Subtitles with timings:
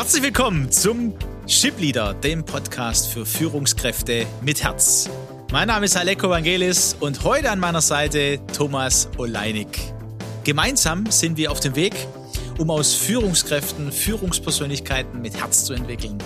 [0.00, 1.12] Herzlich willkommen zum
[1.46, 5.10] Shipleader, dem Podcast für Führungskräfte mit Herz.
[5.52, 9.78] Mein Name ist Aleko Vangelis und heute an meiner Seite Thomas Oleinik.
[10.42, 11.94] Gemeinsam sind wir auf dem Weg,
[12.56, 16.16] um aus Führungskräften Führungspersönlichkeiten mit Herz zu entwickeln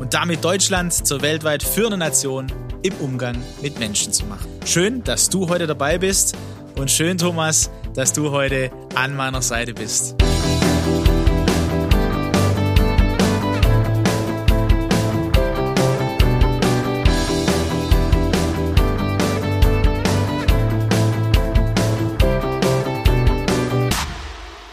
[0.00, 2.50] und damit Deutschland zur weltweit führenden Nation
[2.82, 4.48] im Umgang mit Menschen zu machen.
[4.64, 6.34] Schön, dass du heute dabei bist
[6.78, 10.16] und schön, Thomas, dass du heute an meiner Seite bist.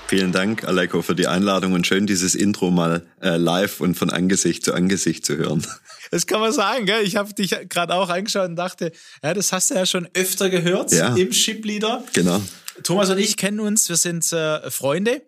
[0.07, 4.11] Vielen Dank, Aleko, für die Einladung und schön, dieses Intro mal äh, live und von
[4.11, 5.65] Angesicht zu Angesicht zu hören.
[6.11, 7.03] Das kann man sagen, gell?
[7.03, 8.91] Ich habe dich gerade auch angeschaut und dachte,
[9.23, 11.15] ja, das hast du ja schon öfter gehört ja.
[11.15, 12.03] im Shipleader.
[12.13, 12.39] Genau.
[12.83, 15.23] Thomas und ich kennen uns, wir sind äh, Freunde.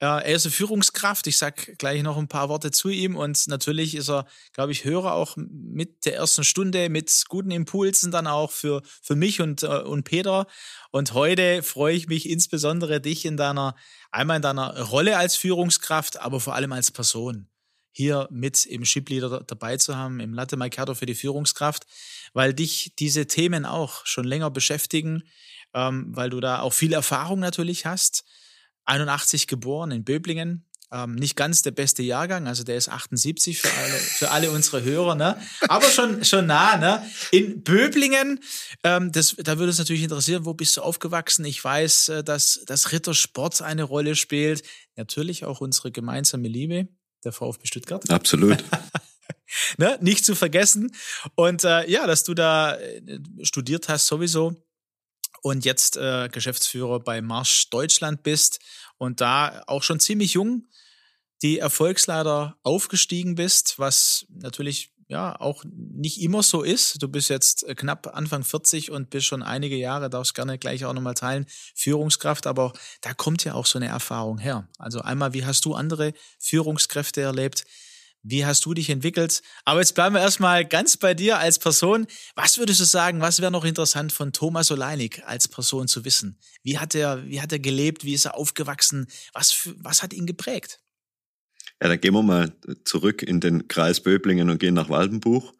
[0.00, 1.28] er ist eine Führungskraft.
[1.28, 4.84] Ich sag gleich noch ein paar Worte zu ihm und natürlich ist er, glaube ich,
[4.84, 9.62] Hörer auch mit der ersten Stunde mit guten Impulsen dann auch für für mich und
[9.62, 10.48] äh, und Peter.
[10.90, 13.74] Und heute freue ich mich insbesondere dich in deiner
[14.10, 17.48] einmal in deiner Rolle als Führungskraft, aber vor allem als Person
[17.92, 21.84] hier mit im Shipleader dabei zu haben, im Latte Macchiato für die Führungskraft,
[22.32, 25.24] weil dich diese Themen auch schon länger beschäftigen,
[25.74, 28.24] ähm, weil du da auch viel Erfahrung natürlich hast.
[28.84, 33.72] 81 geboren in Böblingen, ähm, nicht ganz der beste Jahrgang, also der ist 78 für
[33.72, 35.40] alle, für alle unsere Hörer, ne?
[35.68, 37.04] Aber schon, schon nah, ne?
[37.30, 38.40] In Böblingen,
[38.84, 41.44] ähm, das, da würde es natürlich interessieren, wo bist du aufgewachsen?
[41.44, 44.62] Ich weiß, äh, dass, dass Rittersport eine Rolle spielt.
[44.96, 46.88] Natürlich auch unsere gemeinsame Liebe,
[47.24, 48.08] der VfB Stuttgart.
[48.10, 48.64] Absolut.
[49.76, 49.98] ne?
[50.00, 50.94] Nicht zu vergessen.
[51.34, 53.00] Und äh, ja, dass du da äh,
[53.42, 54.56] studiert hast sowieso
[55.42, 58.60] und jetzt äh, Geschäftsführer bei Marsch Deutschland bist
[58.98, 60.68] und da auch schon ziemlich jung
[61.42, 67.02] die Erfolgsleiter aufgestiegen bist, was natürlich ja auch nicht immer so ist.
[67.02, 70.92] Du bist jetzt knapp Anfang 40 und bist schon einige Jahre, darfst gerne gleich auch
[70.92, 74.68] nochmal teilen, Führungskraft, aber da kommt ja auch so eine Erfahrung her.
[74.78, 77.64] Also einmal, wie hast du andere Führungskräfte erlebt?
[78.22, 79.42] Wie hast du dich entwickelt?
[79.64, 82.06] Aber jetzt bleiben wir erstmal ganz bei dir als Person.
[82.34, 86.38] Was würdest du sagen, was wäre noch interessant von Thomas Oleinik als Person zu wissen?
[86.62, 88.04] Wie hat er, wie hat er gelebt?
[88.04, 89.06] Wie ist er aufgewachsen?
[89.32, 90.80] Was, was hat ihn geprägt?
[91.80, 92.52] Ja, dann gehen wir mal
[92.84, 95.54] zurück in den Kreis Böblingen und gehen nach Waldenbuch,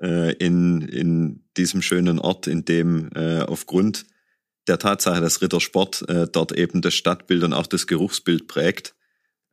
[0.00, 4.04] äh, in, in diesem schönen Ort, in dem äh, aufgrund
[4.66, 8.94] der Tatsache, dass Rittersport äh, dort eben das Stadtbild und auch das Geruchsbild prägt,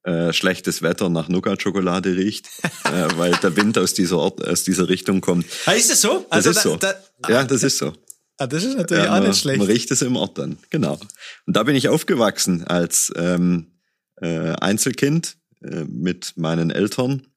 [0.03, 2.47] äh, schlechtes Wetter nach Nougat-Schokolade riecht,
[2.85, 5.45] äh, weil der Wind aus dieser Ort, aus dieser Richtung kommt.
[5.66, 6.25] Ah, ist das so?
[6.29, 6.78] Also das ist da, so.
[6.78, 7.94] Da, ja, das ist so.
[8.38, 9.59] Ah, das ist natürlich ja, auch nicht schlecht.
[9.59, 11.00] Man riecht es im Ort dann, genau.
[11.45, 13.67] Und da bin ich aufgewachsen als ähm,
[14.19, 17.28] äh, Einzelkind äh, mit meinen Eltern.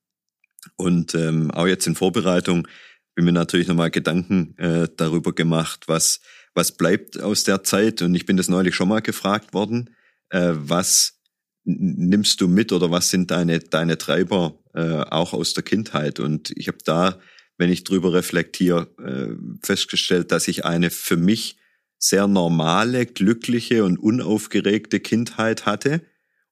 [0.76, 2.66] Und ähm, auch jetzt in Vorbereitung
[3.14, 6.20] bin mir natürlich nochmal Gedanken äh, darüber gemacht, was,
[6.54, 8.00] was bleibt aus der Zeit.
[8.00, 9.94] Und ich bin das neulich schon mal gefragt worden,
[10.30, 11.20] äh, was
[11.64, 16.20] nimmst du mit oder was sind deine, deine Treiber äh, auch aus der Kindheit?
[16.20, 17.19] Und ich habe da,
[17.56, 21.56] wenn ich drüber reflektiere, äh, festgestellt, dass ich eine für mich
[21.98, 26.03] sehr normale, glückliche und unaufgeregte Kindheit hatte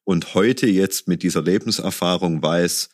[0.04, 2.88] und heute jetzt mit dieser Lebenserfahrung weiß,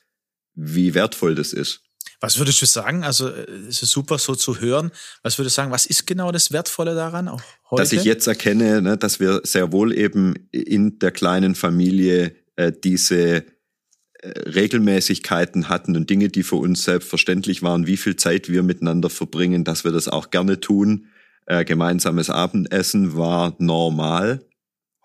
[0.54, 1.87] wie wertvoll das ist.
[2.20, 3.04] Was würdest du sagen?
[3.04, 4.90] Also es ist super so zu hören.
[5.22, 7.82] Was würdest du sagen, was ist genau das Wertvolle daran auch heute?
[7.82, 12.72] Dass ich jetzt erkenne, ne, dass wir sehr wohl eben in der kleinen Familie äh,
[12.72, 13.44] diese
[14.20, 19.10] äh, Regelmäßigkeiten hatten und Dinge, die für uns selbstverständlich waren, wie viel Zeit wir miteinander
[19.10, 21.06] verbringen, dass wir das auch gerne tun.
[21.46, 24.44] Äh, gemeinsames Abendessen war normal.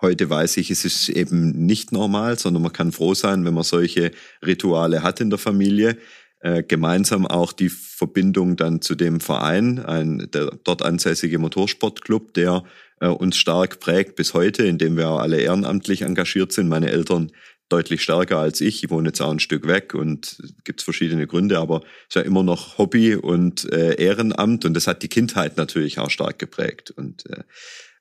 [0.01, 3.63] Heute weiß ich, es ist eben nicht normal, sondern man kann froh sein, wenn man
[3.63, 4.11] solche
[4.45, 5.97] Rituale hat in der Familie.
[6.43, 12.65] Äh, gemeinsam auch die Verbindung dann zu dem Verein, ein der dort ansässige Motorsportclub, der
[12.99, 16.67] äh, uns stark prägt bis heute, in dem wir auch alle ehrenamtlich engagiert sind.
[16.67, 17.31] Meine Eltern
[17.69, 18.83] deutlich stärker als ich.
[18.83, 22.21] Ich wohne jetzt auch ein Stück weg und gibt verschiedene Gründe, aber es ist ja
[22.23, 26.91] immer noch Hobby und äh, Ehrenamt und das hat die Kindheit natürlich auch stark geprägt.
[26.91, 27.43] Und äh,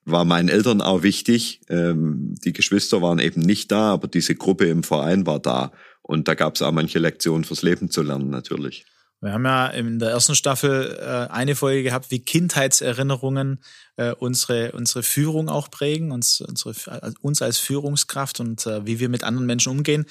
[0.04, 1.60] war meinen Eltern auch wichtig.
[1.68, 5.70] Ähm, die Geschwister waren eben nicht da, aber diese Gruppe im Verein war da.
[6.02, 8.84] Und da gab es auch manche Lektionen fürs Leben zu lernen, natürlich.
[9.20, 13.62] Wir haben ja in der ersten Staffel äh, eine Folge gehabt, wie Kindheitserinnerungen
[13.96, 18.98] äh, unsere, unsere Führung auch prägen, uns, unsere, äh, uns als Führungskraft und äh, wie
[18.98, 20.06] wir mit anderen Menschen umgehen.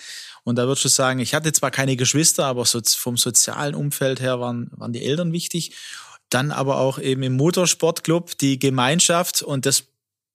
[0.45, 4.21] Und da würdest du sagen, ich hatte zwar keine Geschwister, aber so vom sozialen Umfeld
[4.21, 5.75] her waren, waren die Eltern wichtig
[6.33, 9.83] dann aber auch eben im Motorsportclub die Gemeinschaft und das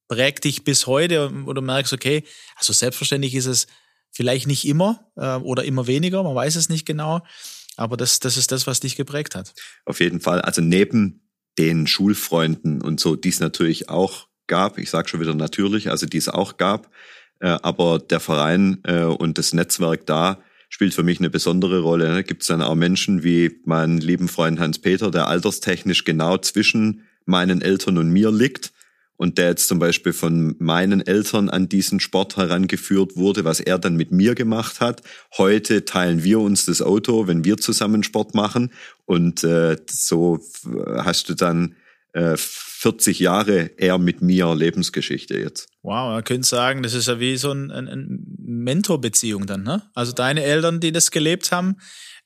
[0.08, 2.23] prägt dich bis heute, wo du merkst, okay,
[2.55, 3.67] also selbstverständlich ist es
[4.17, 7.21] Vielleicht nicht immer äh, oder immer weniger, man weiß es nicht genau.
[7.77, 9.53] Aber das, das ist das, was dich geprägt hat.
[9.85, 10.41] Auf jeden Fall.
[10.41, 11.29] Also neben
[11.59, 16.07] den Schulfreunden und so, die es natürlich auch gab, ich sage schon wieder natürlich, also
[16.07, 16.91] die es auch gab,
[17.41, 20.39] äh, aber der Verein äh, und das Netzwerk da
[20.71, 22.07] spielt für mich eine besondere Rolle.
[22.07, 27.03] Da gibt es dann auch Menschen wie meinen lieben Freund Hans-Peter, der alterstechnisch genau zwischen
[27.27, 28.73] meinen Eltern und mir liegt
[29.17, 33.79] und der jetzt zum Beispiel von meinen Eltern an diesen Sport herangeführt wurde, was er
[33.79, 35.03] dann mit mir gemacht hat.
[35.37, 38.73] Heute teilen wir uns das Auto, wenn wir zusammen Sport machen
[39.05, 40.41] und äh, so
[40.99, 41.77] hast du dann
[42.13, 45.69] äh, 40 Jahre er mit mir Lebensgeschichte jetzt.
[45.83, 49.83] Wow, man könnte sagen, das ist ja wie so ein, ein, ein Mentorbeziehung dann, ne?
[49.95, 51.77] Also deine Eltern, die das gelebt haben,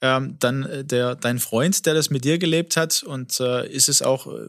[0.02, 3.88] ähm, dann äh, der, dein Freund, der das mit dir gelebt hat und äh, ist
[3.88, 4.48] es auch äh,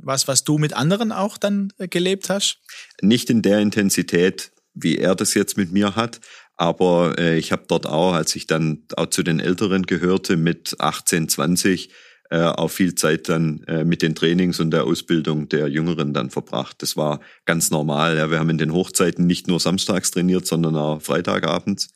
[0.00, 2.58] was, was du mit anderen auch dann äh, gelebt hast?
[3.00, 6.20] Nicht in der Intensität, wie er das jetzt mit mir hat,
[6.60, 10.76] aber äh, ich habe dort auch, als ich dann auch zu den Älteren gehörte, mit
[10.78, 11.88] 18, 20,
[12.28, 16.28] äh, auch viel Zeit dann äh, mit den Trainings und der Ausbildung der Jüngeren dann
[16.28, 16.82] verbracht.
[16.82, 18.18] Das war ganz normal.
[18.18, 18.30] Ja.
[18.30, 21.88] Wir haben in den Hochzeiten nicht nur samstags trainiert, sondern auch Freitagabends.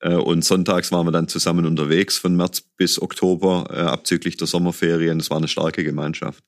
[0.00, 4.46] Äh, und sonntags waren wir dann zusammen unterwegs von März bis Oktober, äh, abzüglich der
[4.46, 5.20] Sommerferien.
[5.20, 6.42] Es war eine starke Gemeinschaft.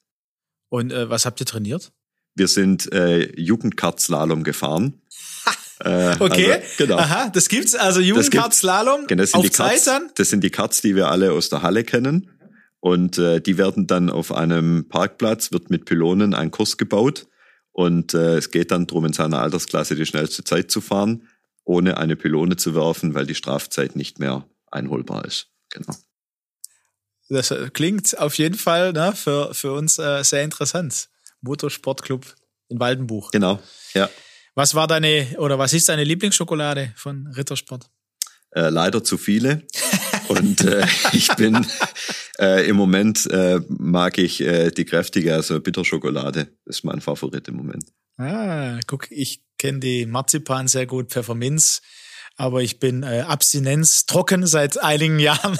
[0.68, 1.92] Und äh, was habt ihr trainiert?
[2.36, 5.00] Wir sind äh, Jugendkartslalom gefahren.
[5.82, 6.98] Äh, okay, also, genau.
[6.98, 10.82] Aha, das gibt's also Jugendkartslalom genau, das sind auf die Karts, Das sind die Karts,
[10.82, 12.28] die wir alle aus der Halle kennen.
[12.80, 17.28] Und äh, die werden dann auf einem Parkplatz, wird mit Pylonen ein Kurs gebaut.
[17.72, 21.22] Und äh, es geht dann darum, in seiner Altersklasse die schnellste Zeit zu fahren
[21.70, 25.50] ohne eine Pylone zu werfen, weil die Strafzeit nicht mehr einholbar ist.
[25.70, 25.94] Genau.
[27.28, 31.08] Das äh, klingt auf jeden Fall ne, für, für uns äh, sehr interessant.
[31.42, 32.34] Motorsportclub
[32.68, 33.30] in Waldenbuch.
[33.30, 33.60] Genau,
[33.94, 34.10] ja.
[34.56, 37.88] Was war deine oder was ist deine Lieblingsschokolade von Rittersport?
[38.50, 39.62] Äh, leider zu viele.
[40.26, 41.64] Und äh, ich bin
[42.40, 46.48] äh, im Moment äh, mag ich äh, die kräftige, also Bitterschokolade.
[46.64, 47.84] Das ist mein Favorit im Moment.
[48.16, 51.82] Ah, guck, ich kenne die Marzipan sehr gut, Pfefferminz,
[52.36, 55.58] aber ich bin äh, Abstinenz trocken seit einigen Jahren.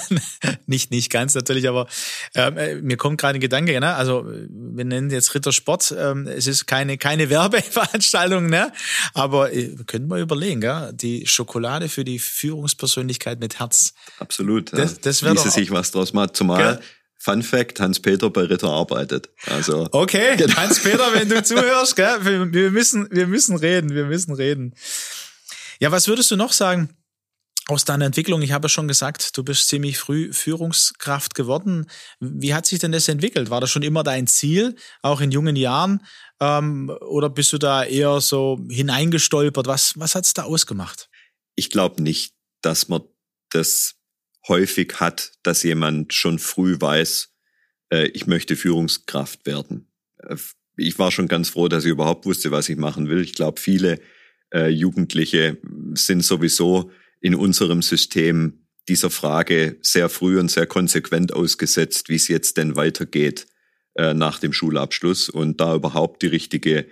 [0.65, 1.87] nicht, nicht ganz natürlich, aber
[2.33, 3.93] ähm, äh, mir kommt gerade ein Gedanke, ne?
[3.93, 5.93] Also wir nennen jetzt Rittersport.
[5.95, 8.73] Ähm, es ist keine, keine Werbeveranstaltung, ne?
[9.13, 10.91] Aber äh, können wir überlegen, gell?
[10.93, 13.93] Die Schokolade für die Führungspersönlichkeit mit Herz.
[14.17, 14.73] Absolut.
[14.73, 16.57] Das, das wäre sich was draus macht, zumal.
[16.57, 16.79] Gell?
[17.23, 19.29] Fun Fact, Hans-Peter bei Ritter arbeitet.
[19.45, 19.87] Also.
[19.91, 20.55] Okay, genau.
[20.55, 22.25] Hans-Peter, wenn du zuhörst, gell?
[22.25, 24.73] Wir, wir, müssen, wir müssen reden, wir müssen reden.
[25.79, 26.89] Ja, was würdest du noch sagen
[27.67, 28.41] aus deiner Entwicklung?
[28.41, 31.85] Ich habe schon gesagt, du bist ziemlich früh Führungskraft geworden.
[32.19, 33.51] Wie hat sich denn das entwickelt?
[33.51, 36.03] War das schon immer dein Ziel, auch in jungen Jahren?
[36.39, 39.67] Ähm, oder bist du da eher so hineingestolpert?
[39.67, 41.07] Was, was hat's da ausgemacht?
[41.55, 42.33] Ich glaube nicht,
[42.63, 43.03] dass man
[43.51, 43.93] das
[44.47, 47.31] häufig hat, dass jemand schon früh weiß,
[47.91, 49.87] äh, ich möchte Führungskraft werden.
[50.17, 50.37] Äh,
[50.77, 53.21] ich war schon ganz froh, dass ich überhaupt wusste, was ich machen will.
[53.21, 53.99] Ich glaube, viele
[54.53, 55.57] äh, Jugendliche
[55.93, 62.27] sind sowieso in unserem System dieser Frage sehr früh und sehr konsequent ausgesetzt, wie es
[62.27, 63.45] jetzt denn weitergeht
[63.95, 65.29] nach dem Schulabschluss.
[65.29, 66.87] Und da überhaupt die richtige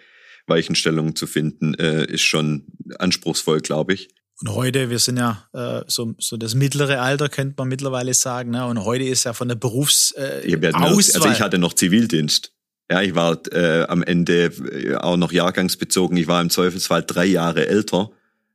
[0.45, 2.67] Weichenstellung zu finden, ist schon
[2.99, 4.09] anspruchsvoll, glaube ich.
[4.41, 8.51] Und heute, wir sind ja äh, so, so das mittlere Alter, könnte man mittlerweile sagen.
[8.51, 8.65] Ne?
[8.65, 12.53] Und heute ist ja von der Berufs äh, ich Also ich hatte noch Zivildienst.
[12.89, 16.15] Ja, ich war äh, am Ende äh, auch noch jahrgangsbezogen.
[16.17, 18.11] Ich war im Zweifelsfall drei Jahre älter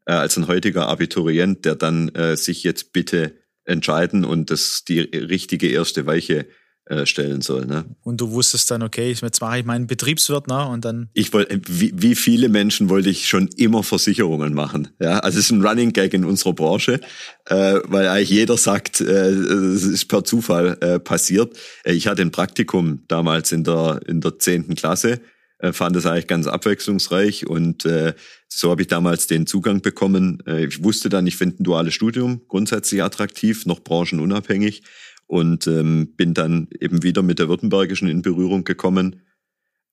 [0.06, 5.00] äh, als ein heutiger Abiturient, der dann äh, sich jetzt bitte entscheiden und das die
[5.00, 6.46] richtige erste Weiche
[6.86, 7.64] äh, stellen soll.
[7.64, 7.86] Ne?
[8.02, 10.66] Und du wusstest dann, okay, jetzt mache ich meinen Betriebswirt, ne?
[10.66, 11.08] Und dann.
[11.14, 14.88] Ich wollte, wie, wie viele Menschen wollte ich schon immer Versicherungen machen.
[15.00, 17.00] Ja, also es ist ein Running Gag in unserer Branche,
[17.46, 21.56] äh, weil eigentlich jeder sagt, äh, es ist per Zufall äh, passiert.
[21.84, 25.20] Äh, ich hatte ein Praktikum damals in der in der zehnten Klasse,
[25.60, 28.12] äh, fand es eigentlich ganz abwechslungsreich und äh,
[28.48, 30.42] so habe ich damals den Zugang bekommen.
[30.46, 34.82] Äh, ich wusste dann, ich finde ein duales Studium grundsätzlich attraktiv, noch branchenunabhängig
[35.26, 39.22] und ähm, bin dann eben wieder mit der Württembergischen in Berührung gekommen,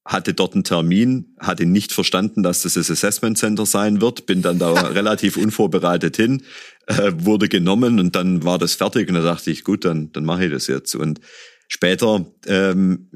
[0.04, 4.42] hatte dort einen Termin, hatte nicht verstanden, dass das das Assessment Center sein wird, bin
[4.42, 6.44] dann da relativ unvorbereitet hin,
[6.88, 10.26] äh, wurde genommen und dann war das fertig und da dachte ich, gut, dann, dann
[10.26, 10.96] mache ich das jetzt.
[10.96, 11.22] Und
[11.68, 13.10] später ähm,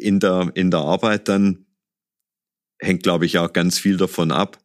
[0.00, 1.66] in, der, in der Arbeit dann
[2.78, 4.58] hängt, glaube ich, auch ganz viel davon ab,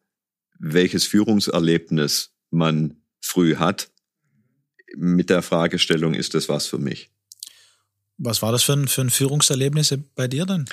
[0.58, 3.91] welches Führungserlebnis man früh hat
[4.96, 7.10] mit der Fragestellung, ist das was für mich?
[8.18, 10.66] Was war das für ein, für ein Führungserlebnis bei dir dann?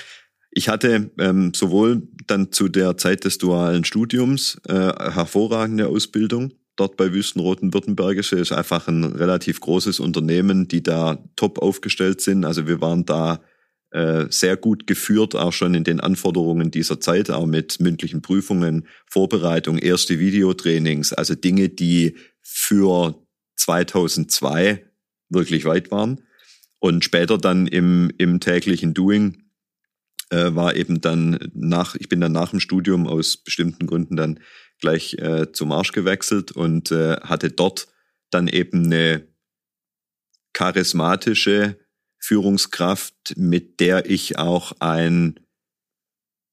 [0.52, 6.96] Ich hatte ähm, sowohl dann zu der Zeit des dualen Studiums äh, hervorragende Ausbildung dort
[6.96, 12.46] bei Wüstenroten Württembergische ist einfach ein relativ großes Unternehmen, die da top aufgestellt sind.
[12.46, 13.40] Also wir waren da
[13.90, 18.86] äh, sehr gut geführt, auch schon in den Anforderungen dieser Zeit, auch mit mündlichen Prüfungen,
[19.06, 23.14] Vorbereitung, erste Videotrainings, also Dinge, die für
[23.60, 24.84] 2002
[25.28, 26.22] wirklich weit waren.
[26.78, 29.44] Und später dann im, im täglichen Doing
[30.30, 34.40] äh, war eben dann nach, ich bin dann nach dem Studium aus bestimmten Gründen dann
[34.80, 37.88] gleich äh, zum Arsch gewechselt und äh, hatte dort
[38.30, 39.28] dann eben eine
[40.54, 41.78] charismatische
[42.18, 45.38] Führungskraft, mit der ich auch ein,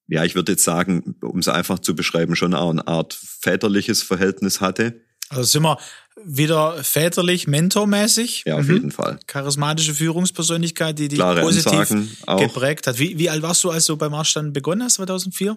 [0.08, 4.02] ja, ich würde jetzt sagen, um es einfach zu beschreiben, schon auch eine Art väterliches
[4.02, 5.00] Verhältnis hatte.
[5.30, 5.78] Also sind wir
[6.24, 8.44] wieder väterlich, mentormäßig.
[8.46, 8.74] Ja, auf mhm.
[8.74, 9.18] jeden Fall.
[9.26, 11.88] Charismatische Führungspersönlichkeit, die dich positiv
[12.26, 12.98] geprägt hat.
[12.98, 15.56] Wie, wie alt warst du, als du beim Marsch dann begonnen hast, 2004?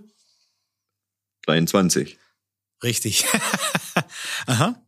[1.45, 2.17] 23.
[2.83, 3.25] Richtig.
[4.45, 4.81] Aha.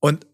[0.00, 0.26] Und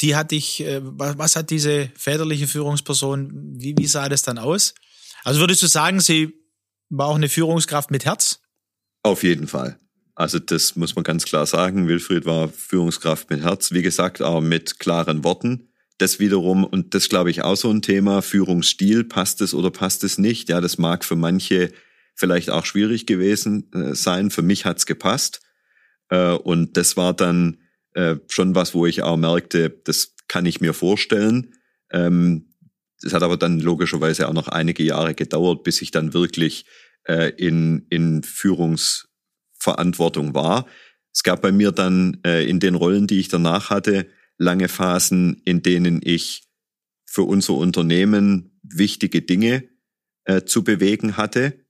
[0.00, 4.74] die hat dich, äh, was hat diese väterliche Führungsperson, wie, wie sah das dann aus?
[5.22, 6.34] Also würdest du sagen, sie
[6.90, 8.40] war auch eine Führungskraft mit Herz?
[9.02, 9.78] Auf jeden Fall.
[10.14, 11.88] Also das muss man ganz klar sagen.
[11.88, 15.68] Wilfried war Führungskraft mit Herz, wie gesagt, auch mit klaren Worten.
[15.98, 20.04] Das wiederum, und das glaube ich auch so ein Thema, Führungsstil, passt es oder passt
[20.04, 20.48] es nicht?
[20.48, 21.72] Ja, das mag für manche
[22.14, 24.30] vielleicht auch schwierig gewesen äh, sein.
[24.30, 25.40] Für mich hat's gepasst.
[26.10, 27.58] Äh, und das war dann
[27.94, 31.54] äh, schon was, wo ich auch merkte, das kann ich mir vorstellen.
[31.90, 32.54] Ähm,
[33.00, 36.64] das hat aber dann logischerweise auch noch einige Jahre gedauert, bis ich dann wirklich
[37.36, 38.22] in, in
[39.64, 40.66] Führungsverantwortung war.
[41.12, 44.06] Es gab bei mir dann äh, in den Rollen, die ich danach hatte,
[44.36, 46.48] lange Phasen, in denen ich
[47.06, 49.64] für unser Unternehmen wichtige Dinge
[50.24, 51.64] äh, zu bewegen hatte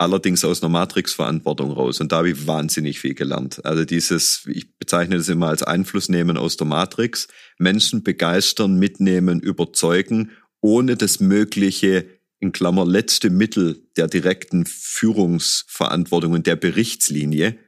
[0.00, 2.00] allerdings aus einer Matrix-Verantwortung raus.
[2.00, 3.64] Und da habe ich wahnsinnig viel gelernt.
[3.64, 7.26] Also dieses, ich bezeichne das immer als Einflussnehmen aus der Matrix.
[7.58, 16.46] Menschen begeistern, mitnehmen, überzeugen, ohne das mögliche, in Klammer, letzte Mittel der direkten Führungsverantwortung und
[16.46, 17.58] der Berichtslinie.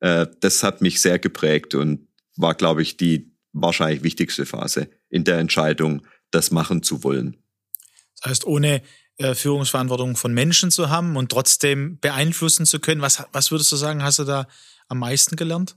[0.00, 5.24] Äh, das hat mich sehr geprägt und war, glaube ich, die wahrscheinlich wichtigste Phase in
[5.24, 7.36] der Entscheidung, das machen zu wollen.
[8.20, 8.82] Das heißt, ohne
[9.16, 13.00] äh, Führungsverantwortung von Menschen zu haben und trotzdem beeinflussen zu können.
[13.00, 14.48] Was, was würdest du sagen, hast du da
[14.88, 15.76] am meisten gelernt?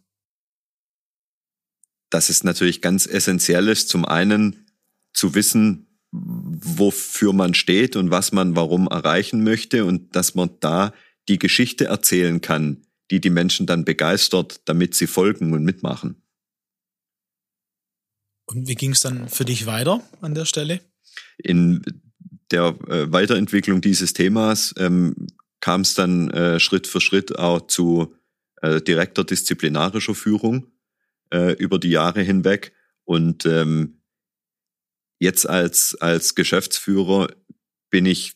[2.09, 4.67] Das ist natürlich ganz essentiell ist, zum einen
[5.13, 10.93] zu wissen, wofür man steht und was man warum erreichen möchte und dass man da
[11.27, 16.21] die Geschichte erzählen kann, die die Menschen dann begeistert, damit sie folgen und mitmachen.
[18.45, 20.79] Und wie ging es dann für dich weiter an der Stelle?
[21.37, 21.83] In
[22.51, 25.27] der äh, Weiterentwicklung dieses Themas ähm,
[25.59, 28.15] kam es dann äh, Schritt für Schritt auch zu
[28.61, 30.67] äh, direkter disziplinarischer Führung
[31.31, 32.73] äh, über die Jahre hinweg.
[33.03, 33.96] Und ähm,
[35.19, 37.27] jetzt als, als Geschäftsführer
[37.89, 38.33] bin ich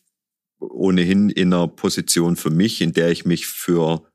[0.59, 4.05] ohnehin in einer Position für mich, in der ich mich für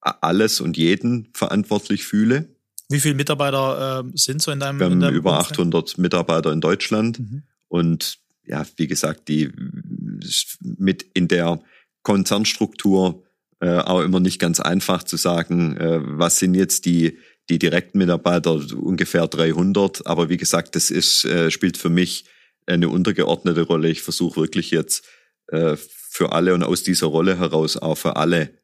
[0.00, 2.48] alles und jeden verantwortlich fühle.
[2.88, 4.78] Wie viele Mitarbeiter äh, sind so in deinem?
[4.78, 5.52] Wir haben deinem über Umfeld?
[5.52, 7.42] 800 Mitarbeiter in Deutschland mhm.
[7.68, 9.52] und ja, wie gesagt, die
[10.60, 11.62] mit in der
[12.02, 13.22] Konzernstruktur
[13.60, 17.18] äh, auch immer nicht ganz einfach zu sagen, äh, was sind jetzt die
[17.48, 22.24] die direkten Mitarbeiter ungefähr 300, aber wie gesagt, das ist äh, spielt für mich
[22.66, 23.88] eine untergeordnete Rolle.
[23.88, 25.04] Ich versuche wirklich jetzt
[25.48, 28.58] äh, für alle und aus dieser Rolle heraus auch für alle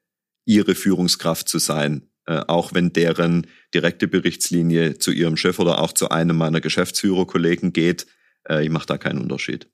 [0.44, 5.92] ihre Führungskraft zu sein, äh, auch wenn deren direkte Berichtslinie zu ihrem Chef oder auch
[5.92, 8.06] zu einem meiner Geschäftsführerkollegen geht,
[8.49, 9.68] äh, ich mache da keinen Unterschied.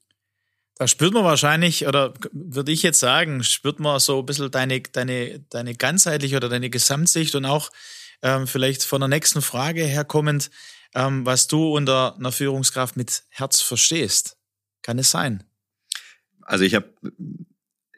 [0.76, 4.80] Da spürt man wahrscheinlich, oder würde ich jetzt sagen, spürt man so ein bisschen deine,
[4.80, 7.70] deine, deine ganzheitliche oder deine Gesamtsicht und auch
[8.25, 10.50] ähm, vielleicht von der nächsten Frage herkommend,
[10.95, 14.37] ähm, was du unter einer Führungskraft mit Herz verstehst.
[14.83, 15.45] Kann es sein?
[16.43, 16.93] Also ich habe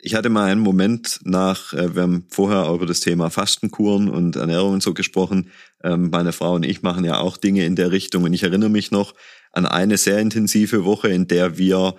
[0.07, 4.37] ich hatte mal einen Moment nach, äh, wir haben vorher über das Thema Fastenkuren und
[4.37, 5.51] Ernährung und so gesprochen.
[5.83, 8.23] Ähm, meine Frau und ich machen ja auch Dinge in der Richtung.
[8.23, 9.15] Und ich erinnere mich noch
[9.53, 11.97] an eine sehr intensive Woche, in der wir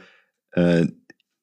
[0.51, 0.85] äh,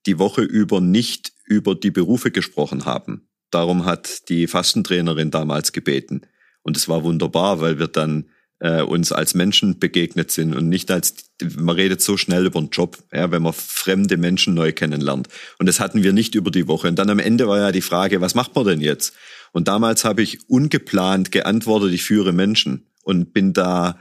[0.06, 3.28] die Woche über nicht über die Berufe gesprochen haben.
[3.50, 6.22] Darum hat die Fastentrainerin damals gebeten.
[6.64, 8.24] Und es war wunderbar, weil wir dann
[8.58, 11.14] äh, uns als Menschen begegnet sind und nicht als,
[11.56, 15.28] man redet so schnell über den Job, ja, wenn man fremde Menschen neu kennenlernt.
[15.58, 16.88] Und das hatten wir nicht über die Woche.
[16.88, 19.14] Und dann am Ende war ja die Frage, was macht man denn jetzt?
[19.52, 24.00] Und damals habe ich ungeplant geantwortet, ich führe Menschen und bin da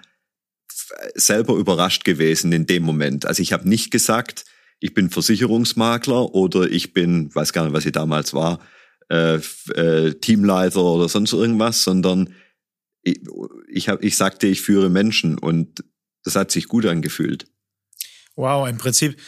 [1.16, 3.26] selber überrascht gewesen in dem Moment.
[3.26, 4.46] Also ich habe nicht gesagt,
[4.80, 8.60] ich bin Versicherungsmakler oder ich bin, weiß gar nicht, was ich damals war,
[9.10, 9.40] äh,
[9.76, 12.34] äh, Teamleiter oder sonst irgendwas, sondern
[13.04, 15.84] ich, hab, ich sagte, ich führe Menschen und
[16.24, 17.46] das hat sich gut angefühlt.
[18.36, 19.20] Wow, im Prinzip,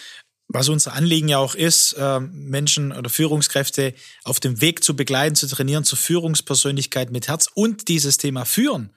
[0.47, 5.35] was unser Anliegen ja auch ist, äh, Menschen oder Führungskräfte auf dem Weg zu begleiten,
[5.35, 8.91] zu trainieren, zur Führungspersönlichkeit mit Herz und dieses Thema führen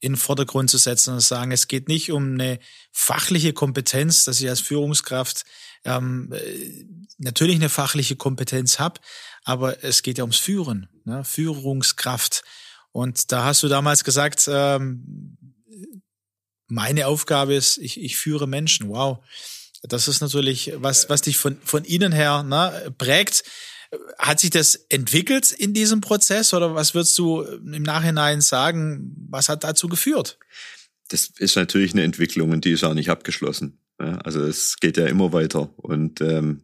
[0.00, 2.58] in den Vordergrund zu setzen und sagen, es geht nicht um eine
[2.92, 5.44] fachliche Kompetenz, dass ich als Führungskraft
[5.84, 6.84] ähm, äh,
[7.18, 9.00] natürlich eine fachliche Kompetenz habe,
[9.44, 11.24] aber es geht ja ums Führen, ne?
[11.24, 12.44] Führungskraft.
[12.94, 15.36] Und da hast du damals gesagt, ähm,
[16.68, 18.88] meine Aufgabe ist, ich, ich führe Menschen.
[18.88, 19.18] Wow.
[19.82, 23.42] Das ist natürlich was, was dich von, von innen her ne, prägt.
[24.16, 29.48] Hat sich das entwickelt in diesem Prozess oder was würdest du im Nachhinein sagen, was
[29.48, 30.38] hat dazu geführt?
[31.08, 33.80] Das ist natürlich eine Entwicklung und die ist auch nicht abgeschlossen.
[33.98, 36.62] Also es geht ja immer weiter und ähm,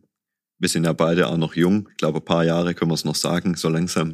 [0.60, 1.88] wir sind ja beide auch noch jung.
[1.90, 3.56] Ich glaube, ein paar Jahre können wir es noch sagen.
[3.56, 4.12] So langsam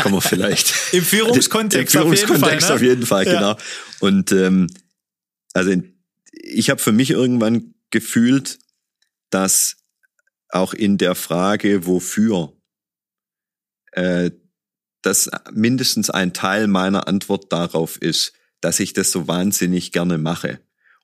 [0.00, 0.72] kommen wir vielleicht.
[0.92, 3.54] Im Führungskontext, Im Führungskontext auf jeden Fall, auf jeden Fall ja.
[3.54, 3.56] genau.
[4.00, 4.68] Und ähm,
[5.52, 5.70] also
[6.32, 8.58] ich habe für mich irgendwann gefühlt,
[9.28, 9.76] dass
[10.48, 12.54] auch in der Frage, wofür,
[13.92, 14.30] äh,
[15.02, 18.32] dass mindestens ein Teil meiner Antwort darauf ist,
[18.62, 20.60] dass ich das so wahnsinnig gerne mache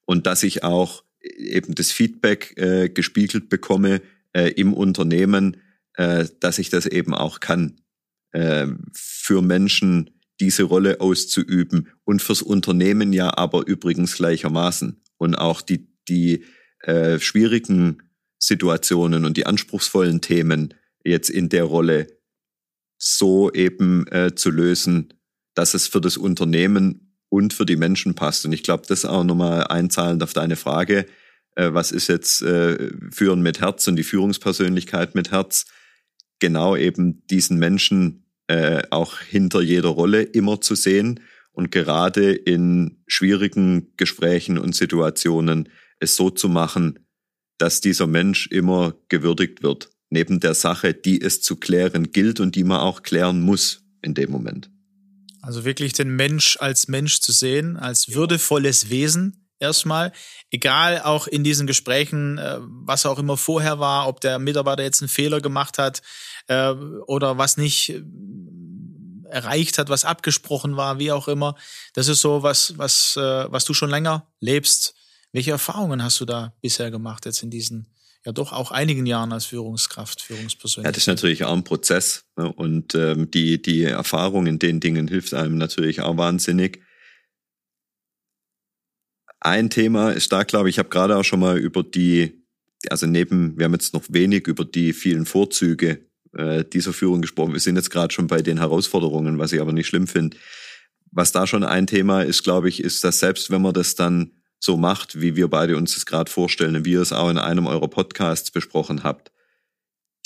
[0.07, 4.01] und dass ich auch eben das Feedback äh, gespiegelt bekomme
[4.39, 5.57] äh, im Unternehmen,
[5.95, 7.81] äh, dass ich das eben auch kann,
[8.33, 15.61] äh, für Menschen diese Rolle auszuüben und fürs Unternehmen ja aber übrigens gleichermaßen und auch
[15.61, 16.45] die die
[16.83, 18.03] äh, schwierigen
[18.39, 22.07] Situationen und die anspruchsvollen Themen jetzt in der Rolle
[22.99, 25.15] so eben äh, zu lösen,
[25.55, 28.45] dass es für das Unternehmen und für die Menschen passt.
[28.45, 31.07] Und ich glaube, das auch nochmal einzahlend auf deine Frage,
[31.59, 35.67] äh, was ist jetzt äh, Führen mit Herz und die Führungspersönlichkeit mit Herz,
[36.39, 43.03] genau eben diesen Menschen äh, auch hinter jeder Rolle immer zu sehen und gerade in
[43.09, 47.01] schwierigen Gesprächen und Situationen es so zu machen,
[47.59, 52.55] dass dieser Mensch immer gewürdigt wird, neben der Sache, die es zu klären gilt und
[52.55, 54.71] die man auch klären muss in dem Moment.
[55.43, 60.13] Also wirklich den Mensch als Mensch zu sehen, als würdevolles Wesen erstmal,
[60.51, 65.03] egal auch in diesen Gesprächen, äh, was auch immer vorher war, ob der Mitarbeiter jetzt
[65.03, 66.03] einen Fehler gemacht hat
[66.47, 68.03] äh, oder was nicht äh,
[69.31, 71.55] erreicht hat, was abgesprochen war, wie auch immer.
[71.93, 74.95] Das ist so was, was, was du schon länger lebst
[75.33, 77.87] welche Erfahrungen hast du da bisher gemacht, jetzt in diesen
[78.25, 80.87] ja doch auch einigen Jahren als Führungskraft, Führungspersönlichkeit?
[80.87, 82.25] Ja, das ist natürlich auch ein Prozess.
[82.37, 82.53] Ne?
[82.53, 86.83] Und ähm, die, die Erfahrung in den Dingen hilft einem natürlich auch wahnsinnig.
[89.41, 92.45] Ein Thema ist da, glaube ich, ich habe gerade auch schon mal über die,
[92.91, 96.01] also neben, wir haben jetzt noch wenig über die vielen Vorzüge
[96.33, 97.53] äh, dieser Führung gesprochen.
[97.53, 100.37] Wir sind jetzt gerade schon bei den Herausforderungen, was ich aber nicht schlimm finde.
[101.11, 104.33] Was da schon ein Thema ist, glaube ich, ist, dass selbst wenn man das dann
[104.61, 107.67] so macht, wie wir beide uns das gerade vorstellen wie ihr es auch in einem
[107.67, 109.31] eurer Podcasts besprochen habt.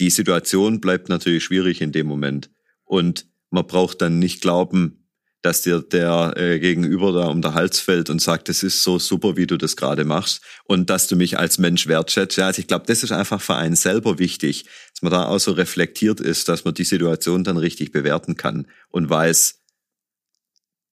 [0.00, 2.50] Die Situation bleibt natürlich schwierig in dem Moment.
[2.84, 5.01] Und man braucht dann nicht glauben,
[5.42, 8.98] dass dir der äh, Gegenüber da um der Hals fällt und sagt, das ist so
[8.98, 12.38] super, wie du das gerade machst und dass du mich als Mensch wertschätzt.
[12.38, 15.38] Ja, also ich glaube, das ist einfach für einen selber wichtig, dass man da auch
[15.38, 19.58] so reflektiert ist, dass man die Situation dann richtig bewerten kann und weiß,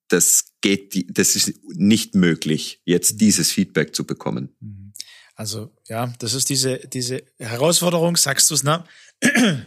[0.08, 3.18] das geht, das ist nicht möglich, jetzt mhm.
[3.18, 4.56] dieses Feedback zu bekommen.
[4.60, 4.92] Mhm.
[5.36, 8.84] Also ja, das ist diese, diese Herausforderung, sagst du es, ne?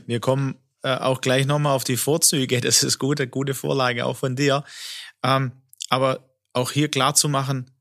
[0.06, 2.62] Wir kommen äh, auch gleich nochmal auf die Vorzüge.
[2.62, 4.64] Das ist gute, gute Vorlage auch von dir.
[5.24, 7.72] Ähm, aber auch hier klar zu machen,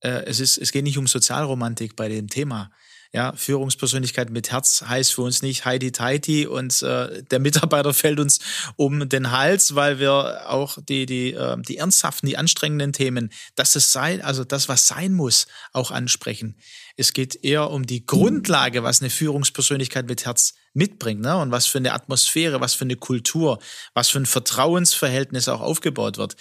[0.00, 2.70] äh, es ist, es geht nicht um Sozialromantik bei dem Thema.
[3.16, 8.20] Ja, Führungspersönlichkeit mit Herz heißt für uns nicht Heidi Tighty und äh, der Mitarbeiter fällt
[8.20, 8.40] uns
[8.76, 13.74] um den Hals, weil wir auch die, die, äh, die ernsthaften, die anstrengenden Themen, dass
[13.74, 16.58] es sein, also das, was sein muss, auch ansprechen.
[16.98, 21.38] Es geht eher um die Grundlage, was eine Führungspersönlichkeit mit Herz mitbringt, ne?
[21.38, 23.60] Und was für eine Atmosphäre, was für eine Kultur,
[23.94, 26.36] was für ein Vertrauensverhältnis auch aufgebaut wird.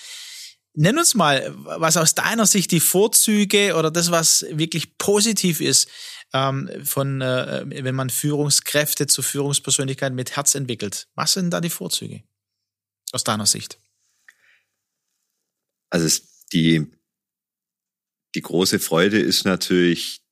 [0.78, 5.88] Nenn uns mal, was aus deiner Sicht die Vorzüge oder das, was wirklich positiv ist,
[6.36, 11.08] ähm, von, äh, wenn man Führungskräfte zu Führungspersönlichkeiten mit Herz entwickelt.
[11.16, 12.24] Was sind da die Vorzüge
[13.14, 13.80] aus deiner Sicht?
[15.90, 16.22] Also
[16.52, 16.92] die,
[18.36, 20.26] die große Freude ist natürlich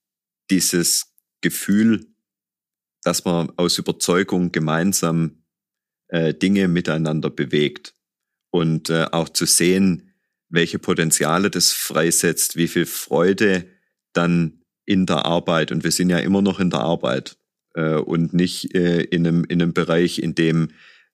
[0.49, 2.13] dieses Gefühl,
[3.01, 5.45] dass man aus Überzeugung gemeinsam
[6.09, 7.93] äh, Dinge miteinander bewegt
[8.49, 10.13] und äh, auch zu sehen,
[10.49, 13.69] welche Potenziale das freisetzt, wie viel Freude
[14.11, 17.37] dann in der Arbeit und wir sind ja immer noch in der Arbeit
[17.73, 20.69] äh, und nicht äh, in, einem, in einem Bereich, in dem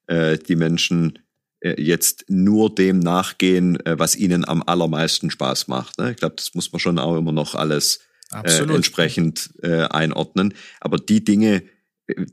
[0.06, 1.18] äh, die Menschen
[1.60, 5.98] äh, jetzt nur dem nachgehen, äh, was ihnen am allermeisten Spaß macht.
[5.98, 6.10] Ne?
[6.10, 8.00] Ich glaube, das muss man schon auch immer noch alles
[8.32, 10.54] äh, entsprechend äh, einordnen.
[10.80, 11.62] Aber die Dinge,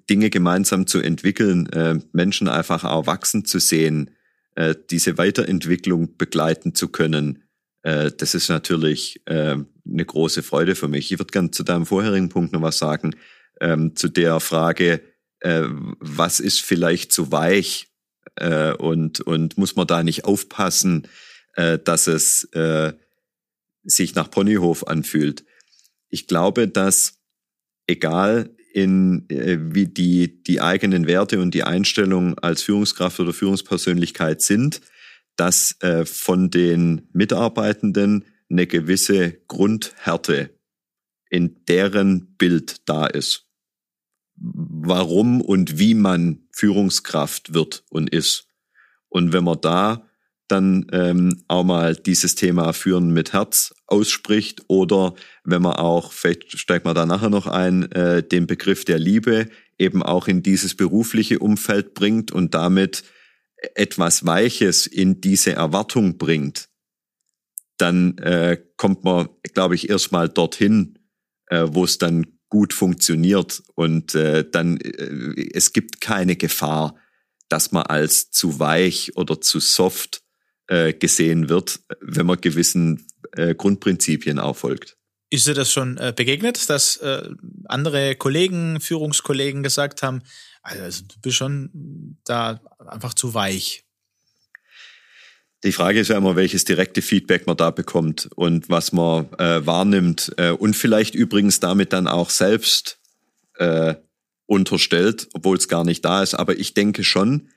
[0.09, 4.11] Dinge gemeinsam zu entwickeln, äh, Menschen einfach auch wachsen zu sehen,
[4.55, 7.43] äh, diese Weiterentwicklung begleiten zu können,
[7.87, 11.09] äh, das ist natürlich äh, eine große Freude für mich.
[11.09, 13.15] Ich würde gerne zu deinem vorherigen Punkt noch was sagen,
[13.61, 15.01] ähm, zu der Frage,
[15.39, 15.63] äh,
[15.99, 17.87] was ist vielleicht zu weich
[18.35, 21.07] äh, und, und muss man da nicht aufpassen,
[21.55, 22.91] äh, dass es äh,
[23.83, 25.45] sich nach Ponyhof anfühlt.
[26.09, 27.21] Ich glaube, dass
[27.87, 34.41] egal in äh, wie die die eigenen Werte und die Einstellung als Führungskraft oder Führungspersönlichkeit
[34.41, 34.81] sind,
[35.37, 40.49] dass äh, von den Mitarbeitenden eine gewisse Grundhärte
[41.29, 43.45] in deren Bild da ist.
[44.35, 48.47] Warum und wie man Führungskraft wird und ist.
[49.09, 50.07] Und wenn man da
[50.47, 56.57] dann ähm, auch mal dieses Thema Führen mit Herz ausspricht oder wenn man auch, vielleicht
[56.57, 60.75] steigt man da nachher noch ein, äh, den Begriff der Liebe eben auch in dieses
[60.75, 63.03] berufliche Umfeld bringt und damit
[63.75, 66.69] etwas Weiches in diese Erwartung bringt,
[67.77, 70.99] dann äh, kommt man, glaube ich, erstmal dorthin,
[71.47, 76.95] äh, wo es dann gut funktioniert und äh, dann äh, es gibt keine Gefahr,
[77.49, 80.21] dass man als zu weich oder zu soft
[80.67, 84.97] äh, gesehen wird, wenn man gewissen äh, Grundprinzipien auch folgt.
[85.29, 87.29] Ist dir das schon äh, begegnet, dass äh,
[87.65, 90.21] andere Kollegen, Führungskollegen gesagt haben,
[90.67, 93.85] also du bist schon da einfach zu weich?
[95.63, 99.65] Die Frage ist ja immer, welches direkte Feedback man da bekommt und was man äh,
[99.65, 102.99] wahrnimmt äh, und vielleicht übrigens damit dann auch selbst
[103.55, 103.95] äh,
[104.45, 106.35] unterstellt, obwohl es gar nicht da ist.
[106.35, 107.49] Aber ich denke schon,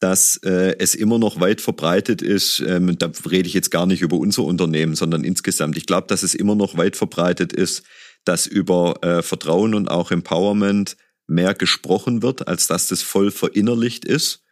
[0.00, 4.02] dass äh, es immer noch weit verbreitet ist, ähm, da rede ich jetzt gar nicht
[4.02, 5.76] über unser Unternehmen, sondern insgesamt.
[5.76, 7.84] Ich glaube, dass es immer noch weit verbreitet ist,
[8.24, 10.96] dass über äh, Vertrauen und auch Empowerment
[11.28, 14.44] mehr gesprochen wird, als dass das voll verinnerlicht ist.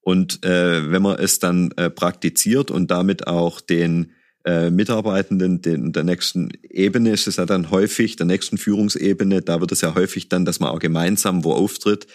[0.00, 4.12] Und äh, wenn man es dann äh, praktiziert und damit auch den
[4.44, 9.60] äh, Mitarbeitenden den, der nächsten Ebene ist es ja dann häufig, der nächsten Führungsebene, da
[9.60, 12.06] wird es ja häufig dann, dass man auch gemeinsam wo auftritt.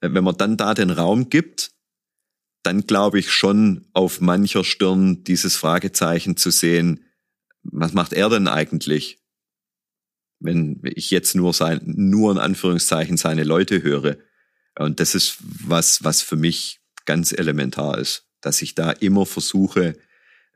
[0.00, 1.70] Äh, wenn man dann da den Raum gibt,
[2.62, 7.04] dann glaube ich schon auf mancher Stirn dieses Fragezeichen zu sehen,
[7.62, 9.18] was macht er denn eigentlich?
[10.38, 14.16] Wenn ich jetzt nur sein, nur in Anführungszeichen seine Leute höre.
[14.78, 19.96] Und das ist was, was für mich ganz elementar ist, dass ich da immer versuche,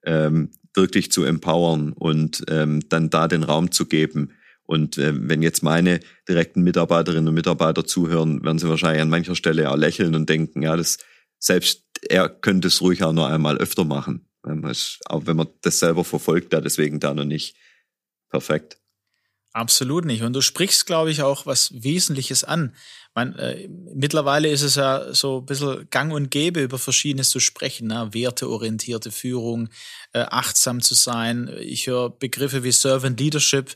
[0.05, 4.33] ähm, wirklich zu empowern und ähm, dann da den Raum zu geben.
[4.65, 9.35] Und äh, wenn jetzt meine direkten Mitarbeiterinnen und Mitarbeiter zuhören, werden sie wahrscheinlich an mancher
[9.35, 10.99] Stelle auch lächeln und denken, ja, das
[11.39, 14.29] selbst er könnte es ruhig auch noch einmal öfter machen.
[14.43, 17.57] Auch wenn man das selber verfolgt, da deswegen da noch nicht
[18.31, 18.79] perfekt.
[19.53, 20.23] Absolut nicht.
[20.23, 22.75] Und du sprichst, glaube ich, auch was Wesentliches an.
[23.15, 27.41] Man, äh, mittlerweile ist es ja so ein bisschen gang und gäbe, über Verschiedenes zu
[27.41, 27.89] sprechen.
[27.89, 28.09] Ne?
[28.13, 29.69] Werteorientierte Führung,
[30.13, 31.51] äh, achtsam zu sein.
[31.61, 33.75] Ich höre Begriffe wie Servant Leadership.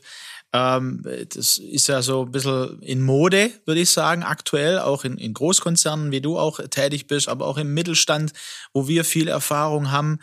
[0.53, 5.17] Ähm, das ist ja so ein bisschen in Mode, würde ich sagen, aktuell, auch in,
[5.17, 8.31] in Großkonzernen, wie du auch tätig bist, aber auch im Mittelstand,
[8.71, 10.19] wo wir viel Erfahrung haben.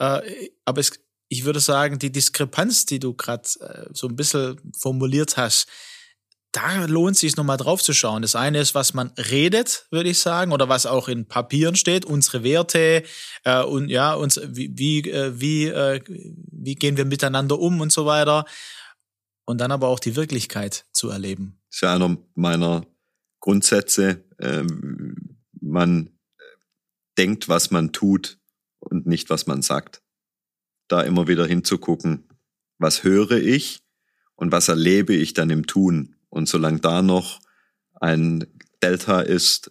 [0.00, 0.90] Äh, aber es,
[1.28, 5.68] ich würde sagen, die Diskrepanz, die du gerade äh, so ein bisschen formuliert hast,
[6.52, 8.22] da lohnt es nochmal drauf zu schauen.
[8.22, 12.06] Das eine ist, was man redet, würde ich sagen, oder was auch in Papieren steht,
[12.06, 13.02] unsere Werte
[13.44, 17.92] äh, und ja, uns, wie, wie, äh, wie, äh, wie gehen wir miteinander um und
[17.92, 18.46] so weiter
[19.44, 21.60] und dann aber auch die Wirklichkeit zu erleben.
[21.68, 22.86] Das ist ja einer meiner
[23.40, 24.24] Grundsätze.
[24.40, 26.10] Ähm, man
[27.18, 28.38] denkt, was man tut
[28.78, 30.02] und nicht, was man sagt.
[30.88, 32.28] Da immer wieder hinzugucken,
[32.78, 33.80] was höre ich
[34.34, 36.16] und was erlebe ich dann im Tun.
[36.28, 37.40] Und solange da noch
[37.94, 38.46] ein
[38.82, 39.70] Delta ist,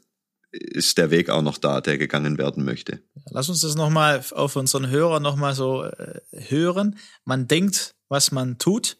[0.51, 3.01] ist der Weg auch noch da, der gegangen werden möchte.
[3.30, 6.97] Lass uns das nochmal auf unseren Hörer nochmal so äh, hören.
[7.23, 8.97] Man denkt, was man tut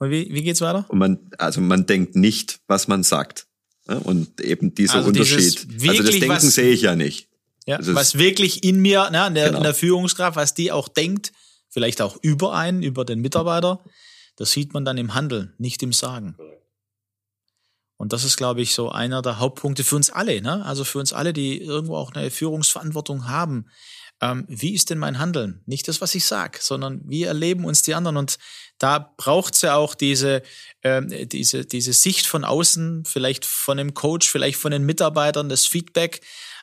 [0.00, 0.86] und wie, wie geht's weiter?
[0.88, 3.46] Und man, also man denkt nicht, was man sagt.
[3.86, 5.66] Und eben dieser also Unterschied.
[5.88, 7.28] Also das Denken sehe ich ja nicht.
[7.66, 9.58] Ja, also was wirklich in mir, ne, in, der, genau.
[9.58, 11.32] in der Führungskraft, was die auch denkt,
[11.68, 13.84] vielleicht auch über einen, über den Mitarbeiter,
[14.36, 16.36] das sieht man dann im Handeln, nicht im Sagen.
[17.96, 20.64] Und das ist, glaube ich, so einer der Hauptpunkte für uns alle, ne?
[20.64, 23.66] Also für uns alle, die irgendwo auch eine Führungsverantwortung haben
[24.20, 25.62] ähm, wie ist denn mein Handeln?
[25.66, 28.16] Nicht das, was ich sage, sondern wie erleben uns die anderen.
[28.16, 28.38] Und
[28.78, 30.42] da braucht es ja auch diese,
[30.82, 35.66] ähm, diese, diese Sicht von außen, vielleicht von dem Coach, vielleicht von den Mitarbeitern, das
[35.66, 36.20] Feedback.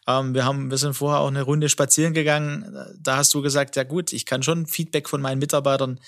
[0.08, 2.76] Ähm, wir haben, wir sind vorher auch eine Runde spazieren gegangen.
[3.00, 6.00] Da hast du gesagt, ja gut, ich kann schon Feedback von meinen Mitarbeitern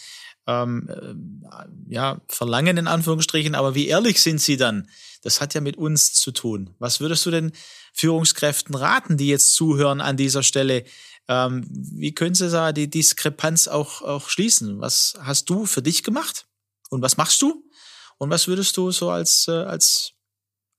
[0.47, 4.89] ähm, äh, ja, verlangen in Anführungsstrichen, aber wie ehrlich sind sie dann?
[5.21, 6.75] Das hat ja mit uns zu tun.
[6.79, 7.51] Was würdest du denn
[7.93, 10.85] Führungskräften raten, die jetzt zuhören an dieser Stelle?
[11.27, 14.79] Ähm, wie können sie da die Diskrepanz auch, auch schließen?
[14.79, 16.47] Was hast du für dich gemacht?
[16.89, 17.69] Und was machst du?
[18.17, 20.13] Und was würdest du so als, äh, als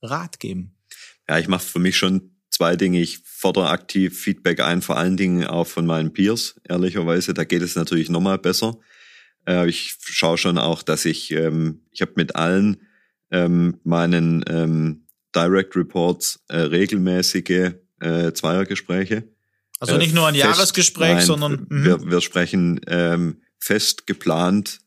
[0.02, 0.76] Rat geben?
[1.28, 3.00] Ja, ich mache für mich schon zwei Dinge.
[3.00, 7.32] Ich fordere aktiv Feedback ein, vor allen Dingen auch von meinen Peers, ehrlicherweise.
[7.34, 8.78] Da geht es natürlich nochmal besser.
[9.46, 12.82] Äh, ich schaue schon auch, dass ich, ähm, ich habe mit allen
[13.30, 19.28] ähm, meinen ähm, Direct Reports äh, regelmäßige äh, Zweiergespräche.
[19.78, 21.84] Also nicht nur ein fest, Jahresgespräch, nein, sondern mhm.
[21.84, 24.80] wir, wir sprechen ähm, fest geplant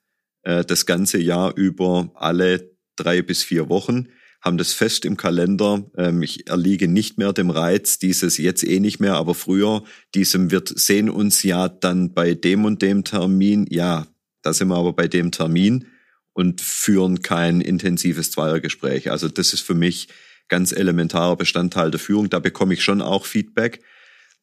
[0.43, 4.10] äh, das ganze Jahr über alle drei bis vier Wochen
[4.43, 5.89] haben das fest im Kalender.
[5.97, 10.51] Ähm, ich erliege nicht mehr dem Reiz, dieses jetzt eh nicht mehr, aber früher, diesem
[10.51, 13.65] wird sehen uns ja dann bei dem und dem Termin.
[13.69, 14.06] Ja,
[14.41, 15.88] da sind wir aber bei dem Termin
[16.34, 19.10] und führen kein intensives Zweiergespräch.
[19.10, 20.10] Also das ist für mich
[20.49, 22.29] ganz elementarer Bestandteil der Führung.
[22.29, 23.82] Da bekomme ich schon auch Feedback.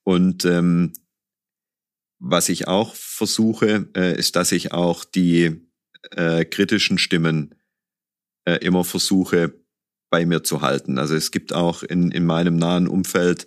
[0.02, 0.94] Und ähm,
[2.18, 5.68] was ich auch versuche, äh, ist, dass ich auch die
[6.12, 7.54] äh, kritischen Stimmen
[8.46, 9.59] äh, immer versuche
[10.10, 10.98] bei mir zu halten.
[10.98, 13.46] Also es gibt auch in, in meinem nahen Umfeld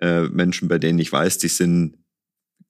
[0.00, 1.98] äh, Menschen, bei denen ich weiß, die sind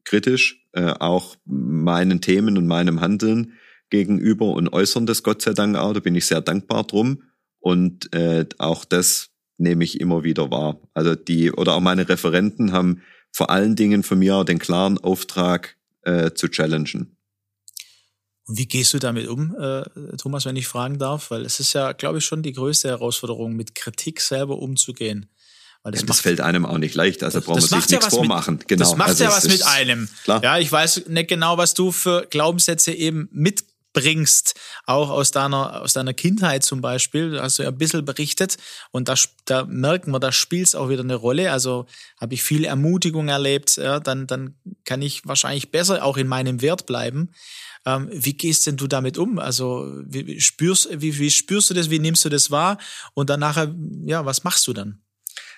[0.04, 3.52] kritisch, äh, auch meinen Themen und meinem Handeln
[3.90, 5.92] gegenüber und äußern das Gott sei Dank auch.
[5.92, 7.22] Da bin ich sehr dankbar drum.
[7.60, 10.80] Und äh, auch das nehme ich immer wieder wahr.
[10.94, 15.76] Also die oder auch meine Referenten haben vor allen Dingen von mir den klaren Auftrag
[16.02, 17.17] äh, zu challengen.
[18.48, 19.82] Und wie gehst du damit um, äh,
[20.16, 21.30] Thomas, wenn ich fragen darf?
[21.30, 25.28] Weil es ist ja, glaube ich, schon die größte Herausforderung, mit Kritik selber umzugehen.
[25.82, 27.92] Weil das, ja, das macht, fällt einem auch nicht leicht, also braucht man sich nichts
[27.92, 28.56] ja vormachen.
[28.56, 28.84] Mit, genau.
[28.84, 30.08] Das macht also ja was mit einem.
[30.24, 30.42] Klar.
[30.42, 34.54] Ja, ich weiß nicht genau, was du für Glaubenssätze eben mitbringst,
[34.86, 37.32] auch aus deiner, aus deiner Kindheit zum Beispiel.
[37.32, 38.56] Da hast du ja ein bisschen berichtet
[38.92, 41.52] und da, da merken wir, da spielt es auch wieder eine Rolle.
[41.52, 41.84] Also
[42.18, 44.54] habe ich viel Ermutigung erlebt, ja, dann, dann
[44.86, 47.30] kann ich wahrscheinlich besser auch in meinem Wert bleiben.
[47.88, 49.38] Ähm, wie gehst denn du damit um?
[49.38, 51.88] Also wie spürst, wie, wie spürst du das?
[51.88, 52.76] Wie nimmst du das wahr?
[53.14, 53.74] Und dann nachher,
[54.04, 55.00] ja, was machst du dann?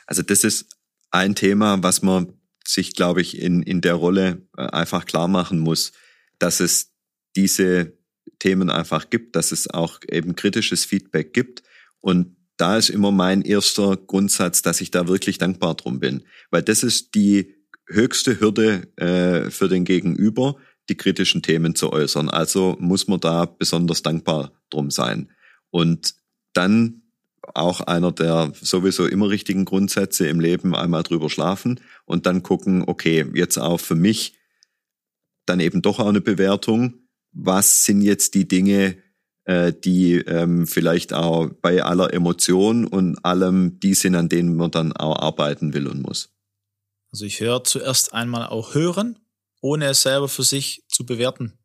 [0.06, 0.66] Also das ist
[1.10, 2.32] ein Thema, was man
[2.64, 5.90] sich, glaube ich, in, in der Rolle äh, einfach klar machen muss,
[6.38, 6.92] dass es
[7.34, 7.98] diese
[8.38, 11.64] Themen einfach gibt, dass es auch eben kritisches Feedback gibt.
[11.98, 16.22] Und da ist immer mein erster Grundsatz, dass ich da wirklich dankbar drum bin.
[16.50, 17.56] Weil das ist die
[17.88, 20.56] höchste Hürde äh, für den Gegenüber,
[20.90, 22.28] die kritischen Themen zu äußern.
[22.28, 25.30] Also muss man da besonders dankbar drum sein.
[25.70, 26.14] Und
[26.52, 27.02] dann
[27.54, 32.84] auch einer der sowieso immer richtigen Grundsätze im Leben einmal drüber schlafen und dann gucken,
[32.86, 34.34] okay, jetzt auch für mich
[35.46, 36.94] dann eben doch auch eine Bewertung.
[37.32, 38.98] Was sind jetzt die Dinge,
[39.44, 44.70] äh, die ähm, vielleicht auch bei aller Emotion und allem die sind, an denen man
[44.70, 46.30] dann auch arbeiten will und muss?
[47.12, 49.19] Also ich höre zuerst einmal auch hören
[49.60, 51.58] ohne es selber für sich zu bewerten.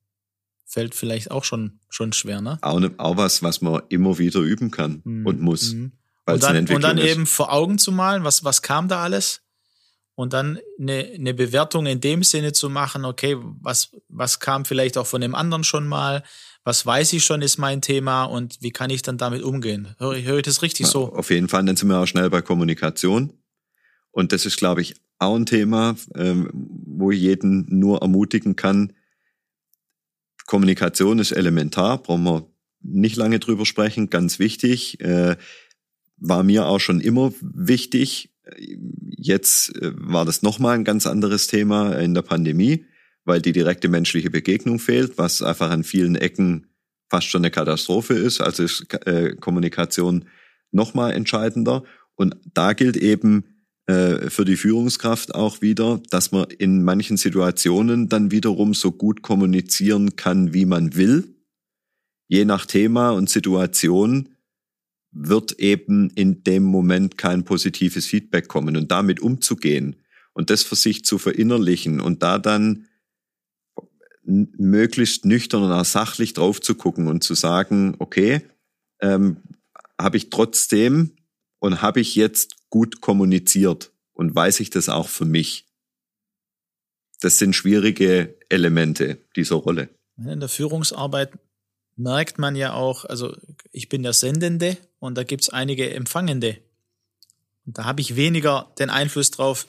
[0.65, 2.58] Fällt vielleicht auch schon, schon schwer, ne?
[2.62, 5.25] Auch, ne, auch was, was man immer wieder üben kann mhm.
[5.25, 5.73] und muss.
[5.73, 5.91] Mhm.
[6.25, 9.41] Und dann, und dann eben vor Augen zu malen, was, was kam da alles?
[10.15, 14.97] Und dann eine, eine Bewertung in dem Sinne zu machen, okay, was, was kam vielleicht
[14.97, 16.23] auch von dem anderen schon mal?
[16.63, 19.93] Was weiß ich schon, ist mein Thema und wie kann ich dann damit umgehen?
[19.99, 21.13] Höre, höre ich das richtig ja, so?
[21.13, 23.34] Auf jeden Fall, dann sind wir auch schnell bei Kommunikation.
[24.10, 28.93] Und das ist, glaube ich, auch ein Thema, ähm, wo ich jeden nur ermutigen kann.
[30.45, 32.47] Kommunikation ist elementar, brauchen wir
[32.82, 34.99] nicht lange drüber sprechen, ganz wichtig.
[35.01, 35.38] Äh,
[36.17, 38.34] war mir auch schon immer wichtig.
[39.17, 42.86] Jetzt äh, war das nochmal ein ganz anderes Thema in der Pandemie,
[43.23, 46.67] weil die direkte menschliche Begegnung fehlt, was einfach an vielen Ecken
[47.10, 48.41] fast schon eine Katastrophe ist.
[48.41, 50.25] Also ist äh, Kommunikation
[50.71, 51.84] nochmal entscheidender.
[52.15, 53.54] Und da gilt eben,
[53.87, 59.21] äh, für die Führungskraft auch wieder, dass man in manchen Situationen dann wiederum so gut
[59.21, 61.35] kommunizieren kann, wie man will.
[62.27, 64.29] Je nach Thema und Situation
[65.11, 69.95] wird eben in dem Moment kein positives Feedback kommen und damit umzugehen
[70.33, 72.87] und das für sich zu verinnerlichen und da dann
[74.23, 78.41] möglichst nüchtern und auch sachlich drauf zu gucken und zu sagen, okay,
[78.99, 79.37] ähm,
[79.99, 81.11] habe ich trotzdem
[81.65, 85.65] und habe ich jetzt gut kommuniziert und weiß ich das auch für mich?
[87.21, 89.89] Das sind schwierige Elemente dieser Rolle.
[90.15, 91.32] In der Führungsarbeit
[91.95, 93.36] merkt man ja auch, also
[93.71, 96.60] ich bin der Sendende und da gibt's einige Empfangende.
[97.65, 99.67] Und da habe ich weniger den Einfluss drauf,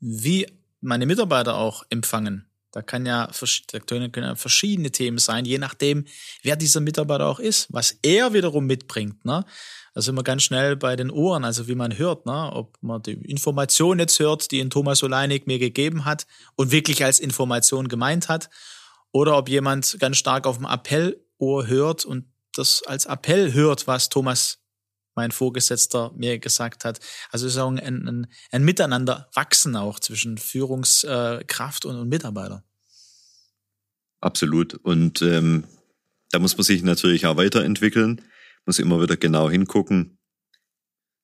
[0.00, 0.46] wie
[0.82, 2.44] meine Mitarbeiter auch empfangen.
[2.72, 3.30] Da kann ja,
[3.86, 6.04] können ja verschiedene Themen sein, je nachdem,
[6.42, 9.24] wer dieser Mitarbeiter auch ist, was er wiederum mitbringt.
[9.24, 9.46] Ne?
[9.98, 12.52] Da sind wir ganz schnell bei den Ohren, also wie man hört, ne?
[12.52, 17.04] ob man die Information jetzt hört, die ein Thomas Oleinik mir gegeben hat und wirklich
[17.04, 18.48] als Information gemeint hat,
[19.10, 24.08] oder ob jemand ganz stark auf dem Appellohr hört und das als Appell hört, was
[24.08, 24.60] Thomas
[25.16, 27.00] mein Vorgesetzter mir gesagt hat.
[27.32, 32.62] Also es ist auch ein, ein, ein Miteinander wachsen auch zwischen Führungskraft und, und Mitarbeiter.
[34.20, 34.74] Absolut.
[34.74, 35.64] Und ähm,
[36.30, 38.22] da muss man sich natürlich auch weiterentwickeln,
[38.68, 40.18] muss immer wieder genau hingucken.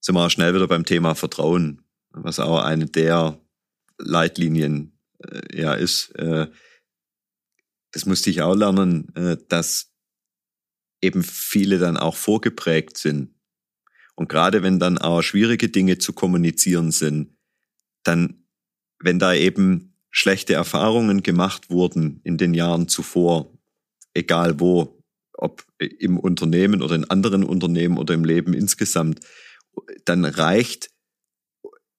[0.01, 3.41] Sind wir auch schnell wieder beim Thema Vertrauen, was auch eine der
[3.99, 6.11] Leitlinien äh, ja ist.
[6.17, 6.49] Äh,
[7.93, 9.93] das musste ich auch lernen, äh, dass
[11.01, 13.35] eben viele dann auch vorgeprägt sind
[14.17, 17.37] und gerade wenn dann auch schwierige Dinge zu kommunizieren sind,
[18.05, 18.47] dann,
[19.01, 23.53] wenn da eben schlechte Erfahrungen gemacht wurden in den Jahren zuvor,
[24.15, 25.04] egal wo,
[25.35, 29.21] ob im Unternehmen oder in anderen Unternehmen oder im Leben insgesamt,
[30.05, 30.91] dann reicht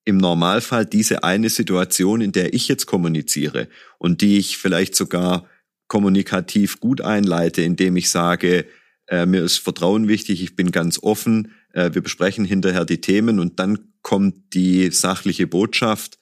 [0.05, 3.67] im Normalfall diese eine Situation, in der ich jetzt kommuniziere
[3.97, 5.49] und die ich vielleicht sogar
[5.87, 8.65] kommunikativ gut einleite, indem ich sage,
[9.07, 13.39] äh, mir ist Vertrauen wichtig, ich bin ganz offen, äh, wir besprechen hinterher die Themen
[13.39, 16.17] und dann kommt die sachliche Botschaft.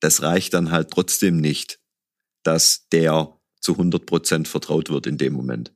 [0.00, 1.80] Das reicht dann halt trotzdem nicht,
[2.42, 5.72] dass der zu 100 Prozent vertraut wird in dem Moment.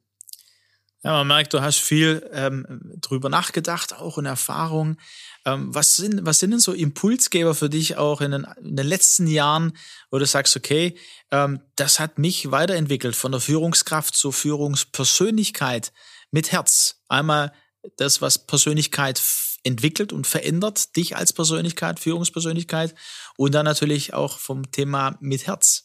[1.09, 2.67] Ja, man merkt, du hast viel ähm,
[3.01, 4.99] drüber nachgedacht, auch in Erfahrung.
[5.47, 8.87] Ähm, was, sind, was sind denn so Impulsgeber für dich auch in den, in den
[8.87, 9.73] letzten Jahren,
[10.11, 10.99] wo du sagst, okay,
[11.31, 15.95] ähm, das hat mich weiterentwickelt von der Führungskraft zur Führungspersönlichkeit
[16.31, 17.01] mit Herz.
[17.09, 17.55] Einmal
[17.97, 19.23] das, was Persönlichkeit
[19.63, 22.95] entwickelt und verändert, dich als Persönlichkeit, Führungspersönlichkeit
[23.39, 25.85] und dann natürlich auch vom Thema mit Herz.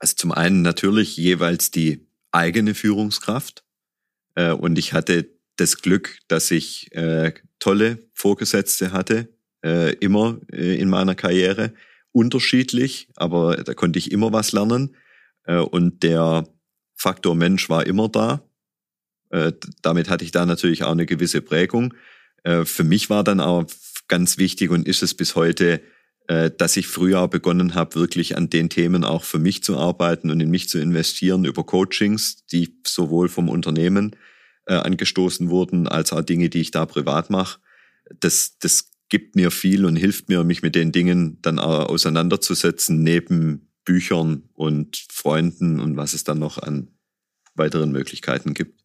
[0.00, 3.62] Also zum einen natürlich jeweils die eigene Führungskraft.
[4.38, 9.28] Äh, und ich hatte das Glück, dass ich äh, tolle Vorgesetzte hatte,
[9.64, 11.72] äh, immer in meiner Karriere.
[12.12, 14.96] Unterschiedlich, aber da konnte ich immer was lernen.
[15.46, 16.48] Und der
[16.96, 18.42] Faktor Mensch war immer da.
[19.30, 21.94] Äh, damit hatte ich da natürlich auch eine gewisse Prägung.
[22.44, 23.64] Äh, für mich war dann auch
[24.08, 25.80] ganz wichtig und ist es bis heute,
[26.28, 30.30] äh, dass ich früher begonnen habe, wirklich an den Themen auch für mich zu arbeiten
[30.30, 34.16] und in mich zu investieren über Coachings, die sowohl vom Unternehmen
[34.68, 37.58] äh, angestoßen wurden, als auch Dinge, die ich da privat mache.
[38.20, 43.02] Das, das gibt mir viel und hilft mir, mich mit den Dingen dann auch auseinanderzusetzen,
[43.02, 46.88] neben Büchern und Freunden und was es dann noch an
[47.54, 48.78] weiteren Möglichkeiten gibt.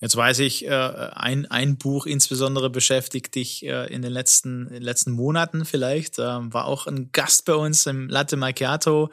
[0.00, 4.74] Jetzt weiß ich, äh, ein, ein Buch insbesondere beschäftigt dich äh, in den letzten, in
[4.74, 6.18] den letzten Monaten vielleicht.
[6.18, 9.10] Äh, war auch ein Gast bei uns im Latte Macchiato.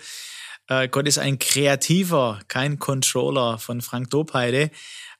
[0.67, 4.71] Äh, Gott ist ein Kreativer, kein Controller von Frank Dopeide.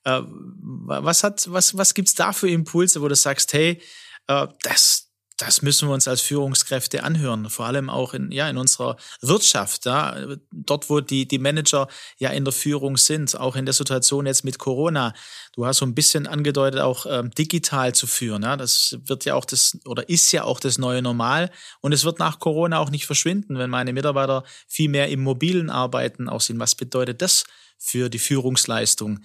[0.08, 3.82] Äh, was hat, was, was gibt's da für Impulse, wo du sagst, hey,
[4.28, 8.58] äh, das, das müssen wir uns als Führungskräfte anhören, vor allem auch in, ja, in
[8.58, 10.16] unserer Wirtschaft, ja,
[10.52, 14.46] dort, wo die, die Manager ja in der Führung sind, auch in der Situation jetzt
[14.46, 15.14] mit Corona.
[15.54, 18.44] Du hast so ein bisschen angedeutet, auch ähm, digital zu führen.
[18.44, 18.56] Ja.
[18.56, 22.18] Das wird ja auch das oder ist ja auch das neue Normal und es wird
[22.18, 26.60] nach Corona auch nicht verschwinden, wenn meine Mitarbeiter viel mehr im mobilen Arbeiten auch sind.
[26.60, 27.44] Was bedeutet das
[27.78, 29.20] für die Führungsleistung?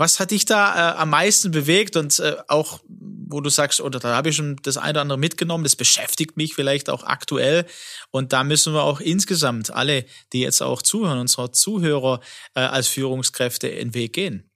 [0.00, 3.98] Was hat dich da äh, am meisten bewegt und äh, auch, wo du sagst, oder
[3.98, 7.66] da habe ich schon das eine oder andere mitgenommen, das beschäftigt mich vielleicht auch aktuell
[8.10, 12.20] und da müssen wir auch insgesamt alle, die jetzt auch zuhören, unsere Zuhörer
[12.54, 14.50] äh, als Führungskräfte den Weg gehen.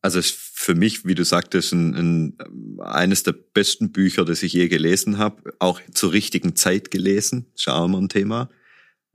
[0.00, 4.68] Also für mich, wie du sagtest, ein, ein, eines der besten Bücher, das ich je
[4.68, 7.44] gelesen habe, auch zur richtigen Zeit gelesen.
[7.54, 8.48] Ist auch immer ein Thema.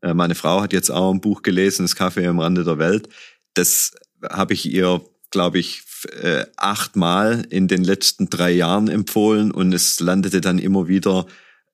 [0.03, 3.09] Äh, meine Frau hat jetzt auch ein Buch gelesen, Das Kaffee am Rande der Welt.
[3.55, 5.01] Das habe ich ihr
[5.35, 5.83] glaube ich,
[6.21, 11.25] äh, achtmal in den letzten drei Jahren empfohlen und es landete dann immer wieder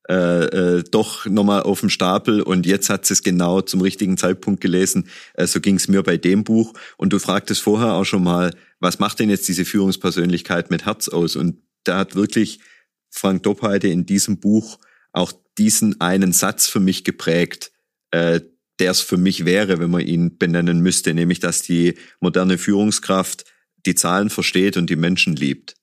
[0.09, 4.17] äh, äh, doch nochmal auf dem Stapel und jetzt hat sie es genau zum richtigen
[4.17, 5.07] Zeitpunkt gelesen.
[5.35, 6.73] Äh, so ging es mir bei dem Buch.
[6.97, 11.07] Und du fragtest vorher auch schon mal, was macht denn jetzt diese Führungspersönlichkeit mit Herz
[11.07, 11.35] aus?
[11.35, 12.61] Und da hat wirklich
[13.11, 14.79] Frank Doppheide in diesem Buch
[15.11, 17.71] auch diesen einen Satz für mich geprägt,
[18.09, 18.41] äh,
[18.79, 23.45] der es für mich wäre, wenn man ihn benennen müsste, nämlich dass die moderne Führungskraft
[23.85, 25.75] die Zahlen versteht und die Menschen liebt.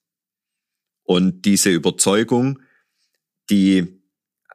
[1.03, 2.61] Und diese Überzeugung,
[3.51, 3.87] die,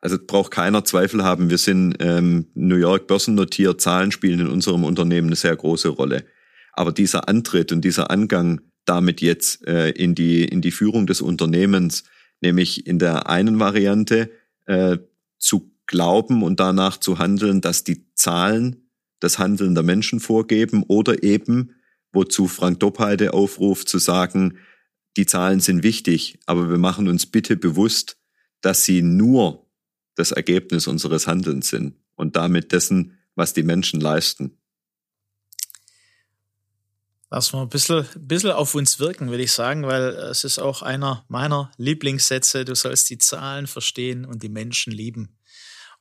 [0.02, 4.84] also braucht keiner Zweifel haben, wir sind ähm, New York börsennotiert, Zahlen spielen in unserem
[4.84, 6.26] Unternehmen eine sehr große Rolle.
[6.74, 11.22] Aber dieser Antritt und dieser Angang damit jetzt äh, in die in die Führung des
[11.22, 12.04] Unternehmens,
[12.44, 14.30] Nämlich in der einen Variante
[14.66, 14.98] äh,
[15.40, 18.90] zu glauben und danach zu handeln, dass die Zahlen
[19.22, 21.76] das Handeln der Menschen vorgeben oder eben,
[22.14, 24.60] wozu Frank Doppheide aufruft, zu sagen,
[25.18, 28.18] die Zahlen sind wichtig, aber wir machen uns bitte bewusst,
[28.62, 29.68] dass sie nur
[30.16, 34.58] das Ergebnis unseres Handelns sind und damit dessen, was die Menschen leisten.
[37.30, 40.60] Lass mal ein bisschen, ein bisschen auf uns wirken, würde ich sagen, weil es ist
[40.60, 42.64] auch einer meiner Lieblingssätze.
[42.64, 45.36] Du sollst die Zahlen verstehen und die Menschen lieben.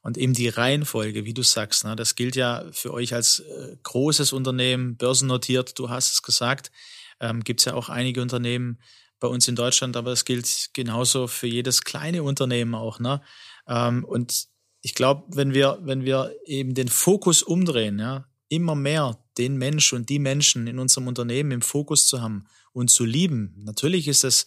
[0.03, 3.77] Und eben die Reihenfolge, wie du sagst, ne, das gilt ja für euch als äh,
[3.83, 6.73] großes Unternehmen, börsennotiert, du hast es gesagt.
[7.21, 8.81] Ähm, Gibt es ja auch einige Unternehmen
[9.21, 12.99] bei uns in Deutschland, aber es gilt genauso für jedes kleine Unternehmen auch.
[12.99, 13.23] Ne?
[13.69, 14.49] Ähm, und
[14.81, 19.93] ich glaube, wenn wir, wenn wir eben den Fokus umdrehen, ja, immer mehr den Mensch
[19.93, 23.55] und die Menschen in unserem Unternehmen im Fokus zu haben und zu lieben.
[23.65, 24.45] Natürlich ist es,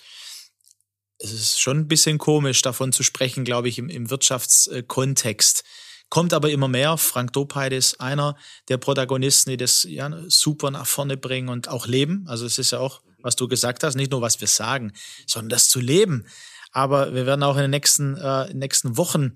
[1.19, 5.63] es ist schon ein bisschen komisch, davon zu sprechen, glaube ich, im, im Wirtschaftskontext.
[6.09, 6.97] Kommt aber immer mehr.
[6.97, 8.37] Frank Dopeide ist einer
[8.69, 12.25] der Protagonisten, die das ja, super nach vorne bringen und auch leben.
[12.27, 14.93] Also es ist ja auch, was du gesagt hast, nicht nur was wir sagen,
[15.25, 16.25] sondern das zu leben.
[16.71, 19.33] Aber wir werden auch in den nächsten, äh, nächsten Wochen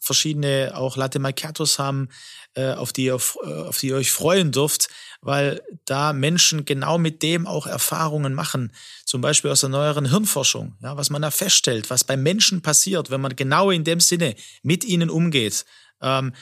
[0.00, 2.08] verschiedene auch Latte Macchiatos haben,
[2.54, 4.88] äh, auf, die ihr, auf die ihr euch freuen dürft,
[5.22, 8.72] weil da Menschen genau mit dem auch Erfahrungen machen.
[9.04, 13.10] Zum Beispiel aus der neueren Hirnforschung, ja, was man da feststellt, was bei Menschen passiert,
[13.10, 15.64] wenn man genau in dem Sinne mit ihnen umgeht.
[16.00, 16.32] Ähm,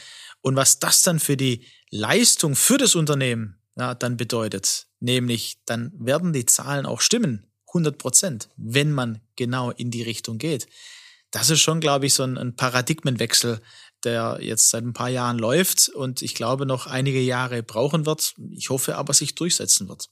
[0.41, 4.87] und was das dann für die Leistung für das Unternehmen ja, dann bedeutet.
[5.01, 7.45] Nämlich, dann werden die Zahlen auch stimmen.
[7.69, 10.69] 100 Prozent, wenn man genau in die Richtung geht
[11.31, 13.61] das ist schon, glaube ich, so ein, ein Paradigmenwechsel,
[14.05, 18.35] der jetzt seit ein paar Jahren läuft und ich glaube noch einige Jahre brauchen wird.
[18.53, 20.09] Ich hoffe aber, sich durchsetzen wird.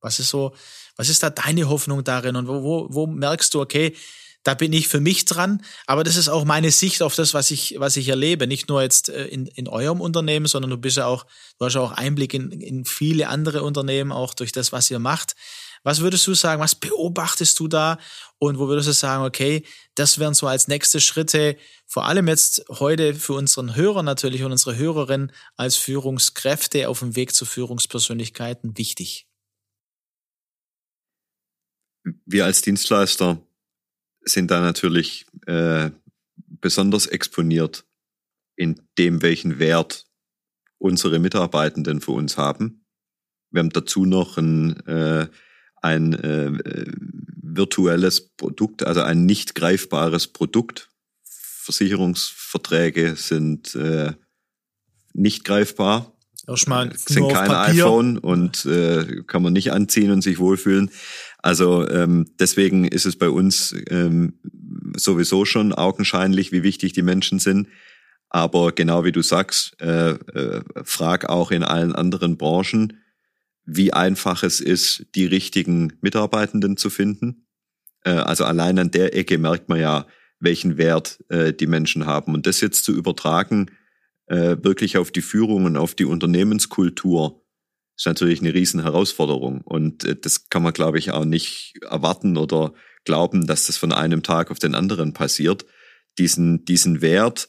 [0.00, 0.54] Was ist so,
[0.96, 3.94] was ist da deine Hoffnung darin und wo, wo, wo merkst du, okay,
[4.44, 7.50] da bin ich für mich dran, aber das ist auch meine Sicht auf das, was
[7.50, 8.46] ich, was ich erlebe.
[8.46, 11.24] Nicht nur jetzt äh, in, in eurem Unternehmen, sondern du bist ja auch,
[11.58, 14.98] du hast ja auch Einblick in, in viele andere Unternehmen, auch durch das, was ihr
[14.98, 15.34] macht.
[15.84, 17.98] Was würdest du sagen, was beobachtest du da
[18.38, 19.64] und wo würdest du sagen, okay,
[19.94, 21.56] das wären so als nächste Schritte,
[21.86, 27.16] vor allem jetzt heute für unseren Hörer natürlich und unsere Hörerin als Führungskräfte auf dem
[27.16, 29.28] Weg zu Führungspersönlichkeiten wichtig?
[32.24, 33.40] Wir als Dienstleister
[34.22, 35.90] sind da natürlich äh,
[36.36, 37.84] besonders exponiert
[38.56, 40.06] in dem, welchen Wert
[40.78, 42.86] unsere Mitarbeitenden für uns haben.
[43.50, 45.28] Wir haben dazu noch ein äh,
[45.84, 46.50] ein äh,
[47.42, 50.88] virtuelles Produkt, also ein nicht greifbares Produkt.
[51.24, 54.12] Versicherungsverträge sind äh,
[55.12, 56.12] nicht greifbar.
[56.46, 60.90] Erstmal sind kein iPhone und äh, kann man nicht anziehen und sich wohlfühlen.
[61.38, 64.40] Also ähm, deswegen ist es bei uns ähm,
[64.96, 67.68] sowieso schon augenscheinlich, wie wichtig die Menschen sind.
[68.28, 73.03] Aber genau wie du sagst, äh, äh, frag auch in allen anderen Branchen,
[73.64, 77.46] wie einfach es ist, die richtigen Mitarbeitenden zu finden.
[78.04, 80.06] Äh, also allein an der Ecke merkt man ja,
[80.40, 82.34] welchen Wert äh, die Menschen haben.
[82.34, 83.70] Und das jetzt zu übertragen,
[84.26, 87.42] äh, wirklich auf die Führung und auf die Unternehmenskultur,
[87.96, 89.60] ist natürlich eine riesen Herausforderung.
[89.60, 94.22] Und das kann man, glaube ich, auch nicht erwarten oder glauben, dass das von einem
[94.24, 95.64] Tag auf den anderen passiert.
[96.18, 97.48] Diesen, diesen Wert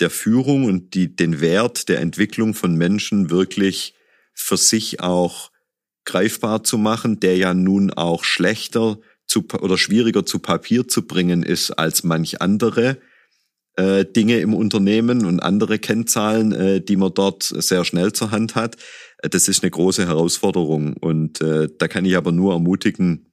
[0.00, 3.94] der Führung und die, den Wert der Entwicklung von Menschen wirklich
[4.40, 5.50] für sich auch
[6.04, 11.42] greifbar zu machen, der ja nun auch schlechter zu, oder schwieriger zu Papier zu bringen
[11.42, 12.98] ist als manch andere
[13.76, 18.56] äh, Dinge im Unternehmen und andere Kennzahlen, äh, die man dort sehr schnell zur Hand
[18.56, 18.76] hat.
[19.18, 23.32] Äh, das ist eine große Herausforderung und äh, da kann ich aber nur ermutigen,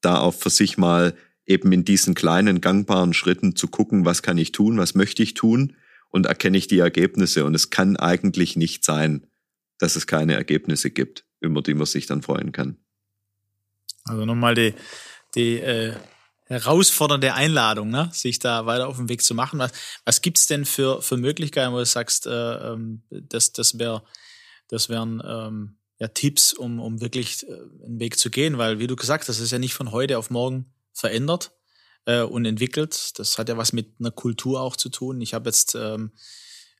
[0.00, 1.14] da auch für sich mal
[1.46, 5.34] eben in diesen kleinen gangbaren Schritten zu gucken, was kann ich tun, was möchte ich
[5.34, 5.74] tun
[6.10, 7.44] und erkenne ich die Ergebnisse.
[7.44, 9.26] Und es kann eigentlich nicht sein,
[9.78, 12.76] dass es keine Ergebnisse gibt, über die man sich dann freuen kann.
[14.04, 14.74] Also nochmal die,
[15.34, 15.94] die äh,
[16.48, 18.10] herausfordernde Einladung, ne?
[18.12, 19.58] sich da weiter auf den Weg zu machen.
[19.58, 19.72] Was,
[20.04, 24.02] was gibt's denn für, für Möglichkeiten, wo du sagst, äh, ähm, das, das, wär,
[24.68, 27.52] das wären ähm, ja, Tipps, um, um wirklich äh,
[27.84, 28.56] einen Weg zu gehen?
[28.56, 31.52] Weil, wie du gesagt hast, das ist ja nicht von heute auf morgen verändert
[32.06, 33.18] äh, und entwickelt.
[33.18, 35.20] Das hat ja was mit einer Kultur auch zu tun.
[35.20, 36.12] Ich habe jetzt ähm,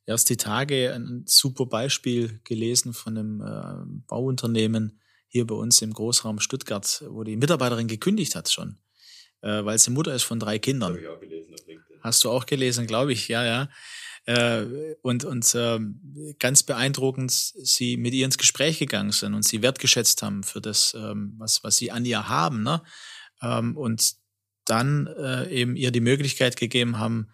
[0.08, 5.92] erst die Tage ein super Beispiel gelesen von einem äh, Bauunternehmen hier bei uns im
[5.92, 8.78] Großraum Stuttgart, wo die Mitarbeiterin gekündigt hat schon,
[9.42, 10.92] äh, weil sie Mutter ist von drei Kindern.
[10.92, 11.54] Habe ich auch gelesen
[12.00, 13.68] Hast du auch gelesen, glaube ich, ja, ja.
[14.24, 15.78] Äh, und und äh,
[16.38, 20.94] ganz beeindruckend, sie mit ihr ins Gespräch gegangen sind und sie wertgeschätzt haben für das,
[20.94, 22.62] ähm, was, was sie an ihr haben.
[22.62, 22.82] Ne?
[23.42, 24.14] Ähm, und
[24.64, 27.28] dann äh, eben ihr die Möglichkeit gegeben haben,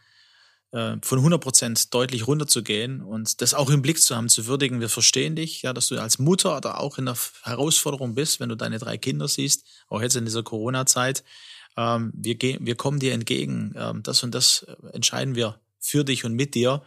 [0.74, 4.80] äh, von 100 Prozent deutlich runterzugehen und das auch im Blick zu haben, zu würdigen.
[4.80, 8.48] Wir verstehen dich, ja, dass du als Mutter da auch in der Herausforderung bist, wenn
[8.48, 11.22] du deine drei Kinder siehst, auch jetzt in dieser Corona-Zeit.
[11.76, 13.72] Ähm, wir, gehen, wir kommen dir entgegen.
[13.76, 16.82] Ähm, das und das entscheiden wir für dich und mit dir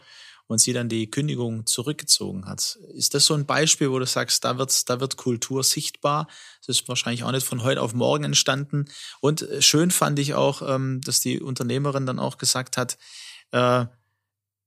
[0.48, 2.78] und sie dann die Kündigung zurückgezogen hat.
[2.92, 6.26] Ist das so ein Beispiel, wo du sagst, da wird, da wird Kultur sichtbar?
[6.66, 8.86] Das ist wahrscheinlich auch nicht von heute auf morgen entstanden.
[9.20, 12.98] Und äh, schön fand ich auch, ähm, dass die Unternehmerin dann auch gesagt hat,
[13.52, 13.86] äh,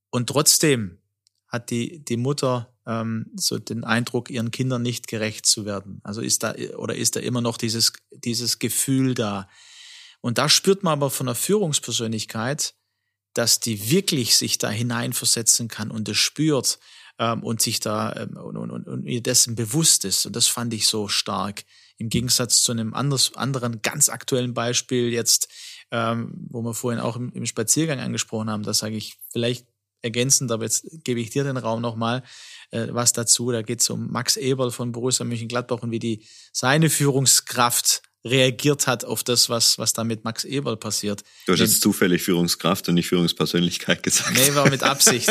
[0.10, 1.00] und trotzdem
[1.48, 6.00] hat die, die Mutter ähm, so den Eindruck, ihren Kindern nicht gerecht zu werden.
[6.04, 9.48] Also ist da, oder ist da immer noch dieses, dieses Gefühl da.
[10.22, 12.76] Und da spürt man aber von der Führungspersönlichkeit,
[13.34, 16.80] dass die wirklich sich da hineinversetzen kann und es spürt
[17.18, 20.26] ähm, und sich da ähm, und, und, und, ihr dessen bewusst ist.
[20.26, 21.64] Und das fand ich so stark.
[21.98, 25.48] Im Gegensatz zu einem anders, anderen ganz aktuellen Beispiel jetzt
[25.92, 29.66] ähm, wo wir vorhin auch im, im Spaziergang angesprochen haben, da sage ich vielleicht
[30.02, 32.24] ergänzend, aber jetzt gebe ich dir den Raum nochmal
[32.72, 33.52] äh, was dazu.
[33.52, 38.86] Da geht es um Max Eberl von Borussia Mönchengladbach und wie die seine Führungskraft reagiert
[38.88, 41.24] hat auf das, was, was da mit Max Eberl passiert.
[41.48, 44.34] Du hast jetzt zufällig Führungskraft und nicht Führungspersönlichkeit gesagt.
[44.34, 45.30] Nee, war mit Absicht.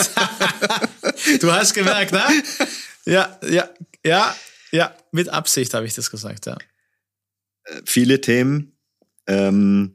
[1.41, 2.23] du hast gemerkt, ne?
[3.07, 3.69] Ja, ja,
[4.05, 4.37] ja,
[4.73, 6.59] ja, mit Absicht habe ich das gesagt, ja.
[7.65, 8.77] Äh, viele Themen.
[9.27, 9.93] Ähm,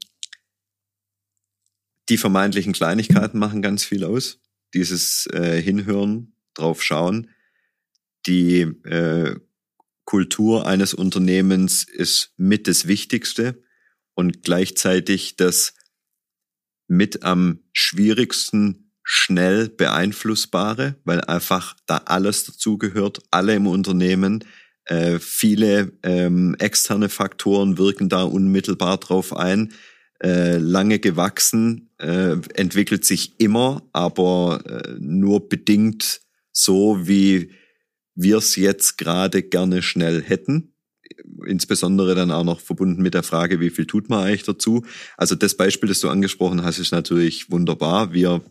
[2.08, 4.38] die vermeintlichen Kleinigkeiten machen ganz viel aus.
[4.74, 7.30] Dieses äh, Hinhören, drauf schauen.
[8.26, 9.36] Die äh,
[10.04, 13.62] Kultur eines Unternehmens ist mit das Wichtigste
[14.14, 15.74] und gleichzeitig das
[16.88, 24.44] mit am schwierigsten schnell beeinflussbare, weil einfach da alles dazugehört, alle im Unternehmen.
[24.84, 29.72] Äh, viele ähm, externe Faktoren wirken da unmittelbar drauf ein.
[30.22, 36.20] Äh, lange gewachsen, äh, entwickelt sich immer, aber äh, nur bedingt
[36.52, 37.50] so, wie
[38.14, 40.72] wir es jetzt gerade gerne schnell hätten.
[41.46, 44.84] Insbesondere dann auch noch verbunden mit der Frage, wie viel tut man eigentlich dazu?
[45.16, 48.12] Also das Beispiel, das du angesprochen hast, ist natürlich wunderbar.
[48.12, 48.42] Wir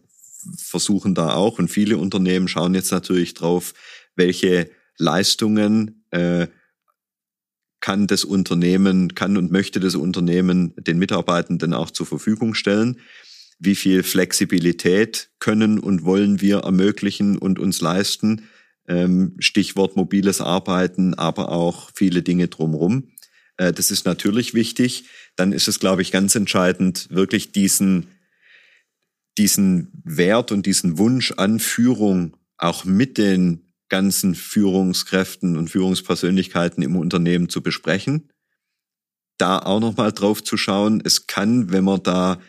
[0.57, 3.73] versuchen da auch und viele Unternehmen schauen jetzt natürlich drauf,
[4.15, 6.47] welche Leistungen äh,
[7.81, 12.99] kann das Unternehmen, kann und möchte das Unternehmen den Mitarbeitenden auch zur Verfügung stellen.
[13.59, 18.49] Wie viel Flexibilität können und wollen wir ermöglichen und uns leisten?
[18.87, 23.09] Ähm, Stichwort mobiles Arbeiten, aber auch viele Dinge drumherum.
[23.57, 25.05] Äh, das ist natürlich wichtig.
[25.35, 28.07] Dann ist es, glaube ich, ganz entscheidend, wirklich diesen,
[29.37, 36.95] diesen Wert und diesen Wunsch an Führung auch mit den ganzen Führungskräften und Führungspersönlichkeiten im
[36.95, 38.29] Unternehmen zu besprechen.
[39.37, 41.01] Da auch nochmal drauf zu schauen.
[41.03, 42.39] Es kann, wenn man da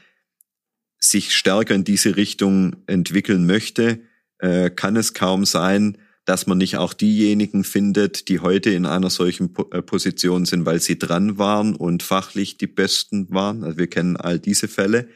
[0.99, 4.01] sich stärker in diese Richtung entwickeln möchte,
[4.39, 9.11] äh, kann es kaum sein, dass man nicht auch diejenigen findet, die heute in einer
[9.11, 13.63] solchen äh, Position sind, weil sie dran waren und fachlich die Besten waren.
[13.63, 15.09] Also wir kennen all diese Fälle.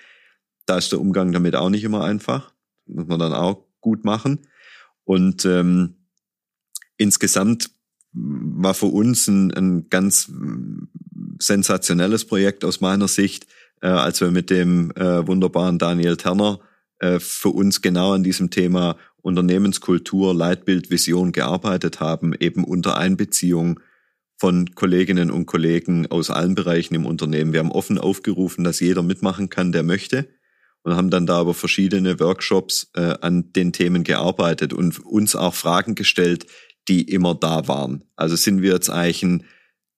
[0.66, 2.52] Da ist der Umgang damit auch nicht immer einfach.
[2.86, 4.46] Muss man dann auch gut machen.
[5.04, 5.96] Und ähm,
[6.96, 7.70] insgesamt
[8.12, 10.30] war für uns ein, ein ganz
[11.38, 13.46] sensationelles Projekt aus meiner Sicht,
[13.80, 16.60] äh, als wir mit dem äh, wunderbaren Daniel Terner
[16.98, 23.80] äh, für uns genau an diesem Thema Unternehmenskultur, Leitbild, Vision gearbeitet haben, eben unter Einbeziehung
[24.38, 27.52] von Kolleginnen und Kollegen aus allen Bereichen im Unternehmen.
[27.52, 30.28] Wir haben offen aufgerufen, dass jeder mitmachen kann, der möchte
[30.82, 35.54] und haben dann da aber verschiedene Workshops äh, an den Themen gearbeitet und uns auch
[35.54, 36.46] Fragen gestellt,
[36.88, 38.04] die immer da waren.
[38.16, 39.44] Also sind wir jetzt eigentlich ein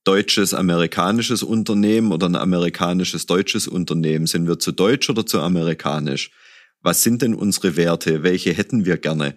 [0.04, 4.26] deutsches, amerikanisches Unternehmen oder ein amerikanisches, deutsches Unternehmen?
[4.26, 6.30] Sind wir zu deutsch oder zu amerikanisch?
[6.80, 8.22] Was sind denn unsere Werte?
[8.22, 9.36] Welche hätten wir gerne?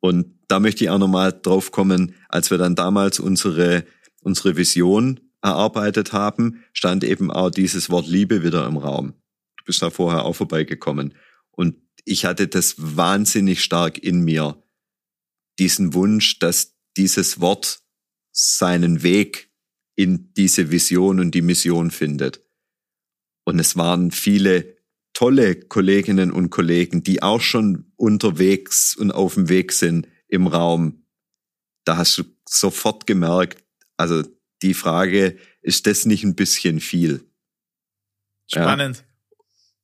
[0.00, 3.84] Und da möchte ich auch nochmal drauf kommen, als wir dann damals unsere,
[4.20, 9.14] unsere Vision erarbeitet haben, stand eben auch dieses Wort Liebe wieder im Raum.
[9.58, 11.14] Du bist da vorher auch vorbeigekommen.
[11.50, 14.62] Und ich hatte das wahnsinnig stark in mir,
[15.58, 17.80] diesen Wunsch, dass dieses Wort
[18.30, 19.45] seinen Weg
[19.96, 22.40] in diese Vision und die Mission findet.
[23.44, 24.76] Und es waren viele
[25.12, 31.06] tolle Kolleginnen und Kollegen, die auch schon unterwegs und auf dem Weg sind im Raum.
[31.84, 33.64] Da hast du sofort gemerkt,
[33.96, 34.22] also
[34.62, 37.24] die Frage, ist das nicht ein bisschen viel?
[38.46, 38.98] Spannend.
[38.98, 39.02] Ja.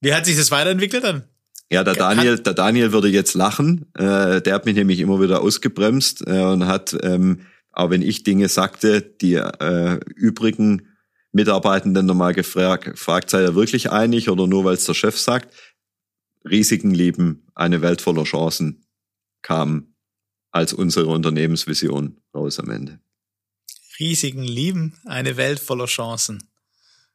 [0.01, 1.25] Wie hat sich das weiterentwickelt dann?
[1.71, 3.87] Ja, der Daniel, der Daniel würde jetzt lachen.
[3.95, 8.23] Äh, der hat mich nämlich immer wieder ausgebremst äh, und hat, ähm, auch wenn ich
[8.23, 10.89] Dinge sagte, die äh, übrigen
[11.33, 15.55] Mitarbeitenden nochmal gefragt, gefragt, sei er wirklich einig oder nur weil es der Chef sagt?
[16.45, 18.85] Risiken lieben, eine Welt voller Chancen
[19.41, 19.95] kam
[20.51, 23.01] als unsere Unternehmensvision raus am Ende.
[23.99, 26.43] Risiken lieben, eine Welt voller Chancen.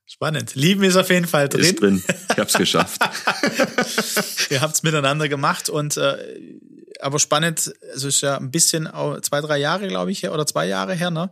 [0.09, 0.55] Spannend.
[0.55, 1.61] Lieben ist auf jeden Fall drin.
[1.61, 2.03] Ist drin.
[2.31, 3.01] Ich hab's geschafft.
[4.49, 6.56] Ihr habt's miteinander gemacht und äh,
[7.01, 8.87] aber spannend, es ist ja ein bisschen
[9.21, 11.31] zwei, drei Jahre, glaube ich, oder zwei Jahre her, ne?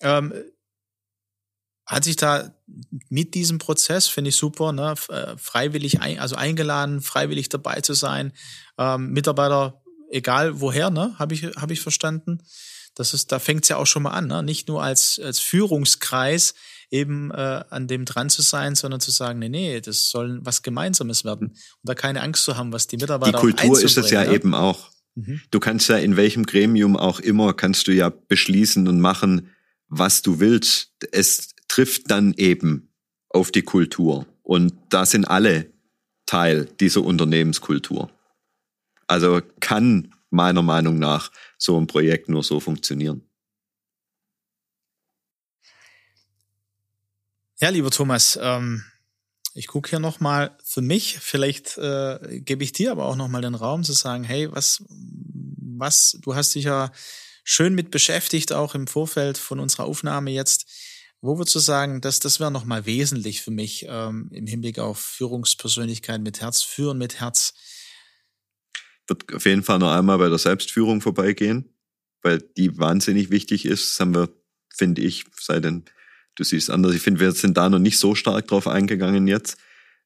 [0.00, 0.32] Ähm,
[1.88, 2.54] hat sich da
[3.08, 7.94] mit diesem Prozess, finde ich super, ne, äh, freiwillig, ein, also eingeladen, freiwillig dabei zu
[7.94, 8.32] sein,
[8.76, 12.42] ähm, Mitarbeiter, egal woher, ne, habe ich, hab ich verstanden.
[12.94, 14.42] Das ist, da fängt's ja auch schon mal an, ne?
[14.42, 16.54] nicht nur als, als Führungskreis
[16.90, 20.62] eben äh, an dem dran zu sein, sondern zu sagen, nee, nee, das soll was
[20.62, 21.48] Gemeinsames werden.
[21.48, 24.32] Und da keine Angst zu haben, was die Mitarbeiter Die Kultur ist es ja ne?
[24.32, 24.90] eben auch.
[25.14, 25.40] Mhm.
[25.50, 29.50] Du kannst ja in welchem Gremium auch immer, kannst du ja beschließen und machen,
[29.88, 30.92] was du willst.
[31.12, 32.92] Es trifft dann eben
[33.28, 34.26] auf die Kultur.
[34.42, 35.70] Und da sind alle
[36.26, 38.10] Teil dieser Unternehmenskultur.
[39.06, 43.27] Also kann meiner Meinung nach so ein Projekt nur so funktionieren.
[47.60, 48.84] Ja, lieber Thomas, ähm,
[49.54, 53.56] ich gucke hier nochmal für mich, vielleicht äh, gebe ich dir aber auch nochmal den
[53.56, 56.92] Raum zu sagen, hey, was, was, du hast dich ja
[57.42, 60.66] schön mit beschäftigt, auch im Vorfeld von unserer Aufnahme jetzt.
[61.20, 65.00] Wo würdest du sagen, dass das wäre nochmal wesentlich für mich ähm, im Hinblick auf
[65.00, 67.54] Führungspersönlichkeit mit Herz, Führen mit Herz?
[69.08, 71.74] Wird auf jeden Fall noch einmal bei der Selbstführung vorbeigehen,
[72.22, 73.94] weil die wahnsinnig wichtig ist.
[73.94, 74.28] Das haben wir,
[74.72, 75.86] finde ich, seit den,
[76.38, 76.94] du siehst anders.
[76.94, 79.58] Ich finde, wir sind da noch nicht so stark drauf eingegangen jetzt.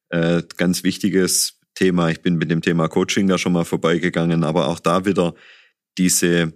[0.09, 2.09] Äh, ganz wichtiges Thema.
[2.09, 5.35] Ich bin mit dem Thema Coaching da schon mal vorbeigegangen, aber auch da wieder
[5.97, 6.53] diese,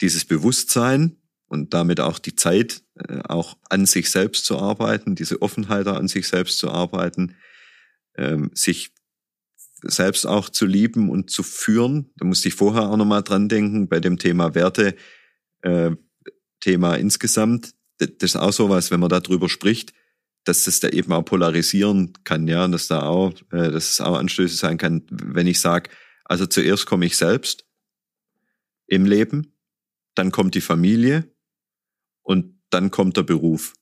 [0.00, 1.18] dieses Bewusstsein,
[1.48, 6.08] und damit auch die Zeit, äh, auch an sich selbst zu arbeiten, diese Offenheit an
[6.08, 7.34] sich selbst zu arbeiten,
[8.16, 8.92] ähm, sich
[9.82, 12.10] selbst auch zu lieben und zu führen.
[12.16, 14.94] Da musste ich vorher auch nochmal dran denken, bei dem Thema Werte,
[15.62, 15.92] äh,
[16.60, 17.74] Thema insgesamt.
[17.98, 19.92] Das ist auch sowas, wenn man darüber spricht,
[20.44, 24.00] dass das da eben auch polarisieren kann, ja, und dass da auch, äh, dass es
[24.00, 25.90] auch anstößig sein kann, wenn ich sage,
[26.24, 27.66] also zuerst komme ich selbst
[28.86, 29.52] im Leben,
[30.14, 31.30] dann kommt die Familie
[32.22, 33.74] und dann kommt der Beruf.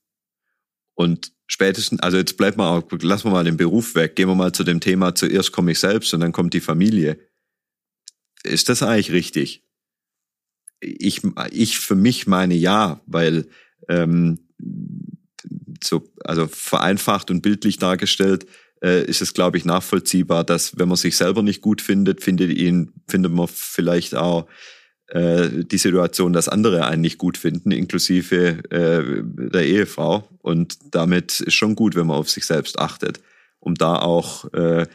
[0.95, 4.35] Und spätestens, also jetzt bleibt mal, auch, lassen wir mal den Beruf weg, gehen wir
[4.35, 7.19] mal zu dem Thema, zuerst komme ich selbst und dann kommt die Familie.
[8.43, 9.65] Ist das eigentlich richtig?
[10.81, 13.49] Ich, ich für mich meine ja, weil
[13.89, 14.39] ähm,
[15.83, 18.47] so, also vereinfacht und bildlich dargestellt,
[18.83, 22.51] äh, ist es, glaube ich, nachvollziehbar, dass wenn man sich selber nicht gut findet, findet
[22.51, 24.47] ihn, findet man vielleicht auch
[25.09, 29.23] äh, die Situation, dass andere einen nicht gut finden, inklusive äh,
[29.53, 30.29] der Ehefrau.
[30.43, 33.21] Und damit ist schon gut, wenn man auf sich selbst achtet,
[33.61, 34.87] um da auch äh,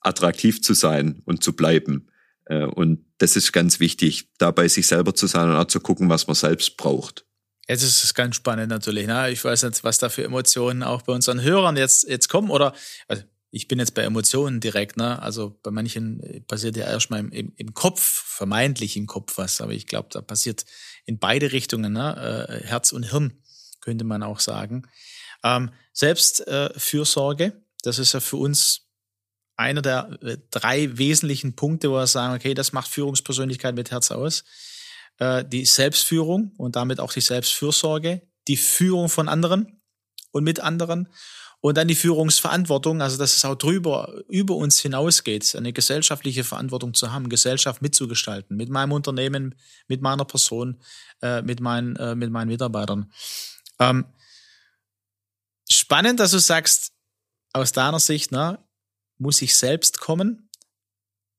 [0.00, 2.08] attraktiv zu sein und zu bleiben.
[2.44, 6.08] Äh, und das ist ganz wichtig, dabei sich selber zu sein und auch zu gucken,
[6.08, 7.25] was man selbst braucht.
[7.68, 9.06] Jetzt ist es ganz spannend natürlich.
[9.06, 9.30] Ne?
[9.30, 12.50] Ich weiß nicht, was da für Emotionen auch bei unseren Hörern jetzt, jetzt kommen.
[12.50, 12.74] Oder
[13.08, 15.20] also ich bin jetzt bei Emotionen direkt, ne?
[15.22, 19.60] Also bei manchen äh, passiert ja erstmal im, im, im Kopf, vermeintlich im Kopf was,
[19.60, 20.66] aber ich glaube, da passiert
[21.06, 22.48] in beide Richtungen, ne?
[22.48, 23.32] Äh, Herz und Hirn,
[23.80, 24.86] könnte man auch sagen.
[25.42, 27.52] Ähm, Selbstfürsorge, äh,
[27.82, 28.82] das ist ja für uns
[29.56, 34.10] einer der äh, drei wesentlichen Punkte, wo wir sagen, okay, das macht Führungspersönlichkeit mit Herz
[34.10, 34.44] aus.
[35.18, 39.80] Äh, die Selbstführung und damit auch die Selbstfürsorge, die Führung von anderen
[40.30, 41.08] und mit anderen
[41.60, 46.92] und dann die Führungsverantwortung, also dass es auch drüber, über uns hinausgeht, eine gesellschaftliche Verantwortung
[46.92, 49.54] zu haben, Gesellschaft mitzugestalten, mit meinem Unternehmen,
[49.88, 50.80] mit meiner Person,
[51.22, 53.10] äh, mit, meinen, äh, mit meinen Mitarbeitern.
[53.78, 54.04] Ähm,
[55.68, 56.92] spannend, dass du sagst,
[57.54, 58.58] aus deiner Sicht, ne,
[59.16, 60.45] muss ich selbst kommen.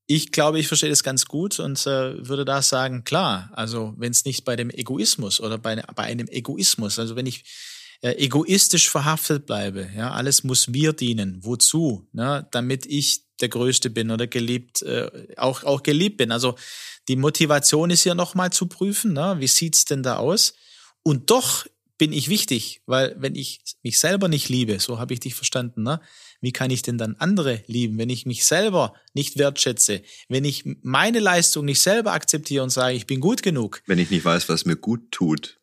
[0.09, 4.11] Ich glaube, ich verstehe das ganz gut und äh, würde da sagen, klar, also wenn
[4.11, 7.43] es nicht bei dem Egoismus oder bei, bei einem Egoismus, also wenn ich
[8.01, 9.89] äh, egoistisch verhaftet bleibe.
[9.95, 11.43] Ja, alles muss mir dienen.
[11.43, 12.07] Wozu?
[12.13, 12.47] Ne?
[12.51, 16.31] Damit ich der Größte bin oder geliebt, äh, auch, auch geliebt bin.
[16.31, 16.55] Also
[17.07, 19.13] die Motivation ist ja nochmal zu prüfen.
[19.13, 19.35] Ne?
[19.39, 20.53] Wie sieht's denn da aus?
[21.03, 21.65] Und doch
[21.97, 25.83] bin ich wichtig, weil wenn ich mich selber nicht liebe, so habe ich dich verstanden,
[25.83, 25.99] ne?
[26.41, 30.63] wie kann ich denn dann andere lieben, wenn ich mich selber nicht wertschätze, wenn ich
[30.81, 33.81] meine Leistung nicht selber akzeptiere und sage, ich bin gut genug.
[33.87, 35.57] Wenn ich nicht weiß, was mir gut tut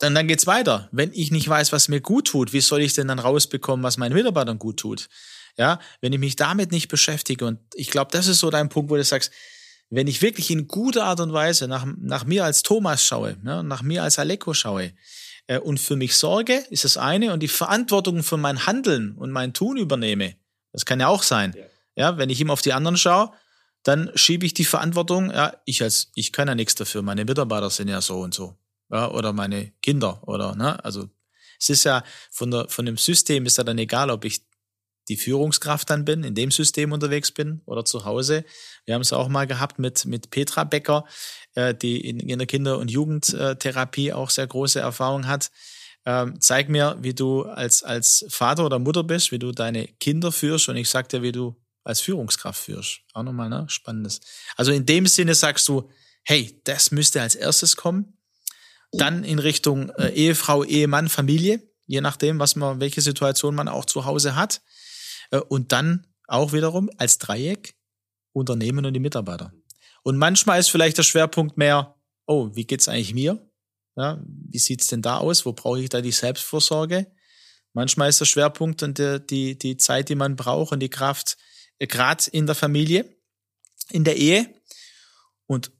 [0.00, 0.88] dann, dann geht's weiter.
[0.92, 3.98] Wenn ich nicht weiß, was mir gut tut, wie soll ich denn dann rausbekommen, was
[3.98, 5.08] meinen Mitarbeitern gut tut?
[5.56, 8.90] Ja, wenn ich mich damit nicht beschäftige und ich glaube, das ist so dein Punkt,
[8.90, 9.30] wo du sagst,
[9.90, 13.62] wenn ich wirklich in guter Art und Weise nach, nach mir als Thomas schaue, ne,
[13.62, 14.92] nach mir als Aleko schaue,
[15.50, 19.32] äh, und für mich sorge, ist das eine, und die Verantwortung für mein Handeln und
[19.32, 20.36] mein Tun übernehme,
[20.72, 21.54] das kann ja auch sein.
[21.56, 21.64] Ja,
[21.96, 23.32] ja wenn ich immer auf die anderen schaue,
[23.82, 27.68] dann schiebe ich die Verantwortung, ja, ich als, ich kann ja nichts dafür, meine Mitarbeiter
[27.68, 28.56] sind ja so und so,
[28.90, 31.08] ja, oder meine Kinder, oder, ne, also,
[31.58, 34.42] es ist ja von der, von dem System ist ja dann egal, ob ich
[35.10, 38.44] die Führungskraft dann bin, in dem System unterwegs bin oder zu Hause.
[38.84, 41.04] Wir haben es auch mal gehabt mit, mit Petra Becker,
[41.54, 45.50] äh, die in, in der Kinder- und Jugendtherapie auch sehr große Erfahrung hat.
[46.06, 50.32] Ähm, zeig mir, wie du als, als Vater oder Mutter bist, wie du deine Kinder
[50.32, 53.00] führst und ich sag dir, wie du als Führungskraft führst.
[53.12, 53.66] Auch nochmal, ne?
[53.68, 54.20] Spannendes.
[54.56, 55.90] Also in dem Sinne sagst du,
[56.24, 58.16] hey, das müsste als erstes kommen.
[58.92, 63.84] Dann in Richtung äh, Ehefrau, Ehemann, Familie, je nachdem, was man, welche Situation man auch
[63.84, 64.62] zu Hause hat.
[65.30, 67.74] Äh, und dann auch wiederum als Dreieck
[68.32, 69.52] Unternehmen und die Mitarbeiter.
[70.02, 71.94] Und manchmal ist vielleicht der Schwerpunkt mehr,
[72.26, 73.38] oh, wie geht's eigentlich mir?
[73.96, 75.44] Ja, wie sieht's denn da aus?
[75.44, 77.10] Wo brauche ich da die Selbstvorsorge?
[77.72, 81.36] Manchmal ist der Schwerpunkt und die, die, die Zeit, die man braucht und die Kraft,
[81.78, 83.16] äh, gerade in der Familie,
[83.90, 84.54] in der Ehe
[85.46, 85.72] und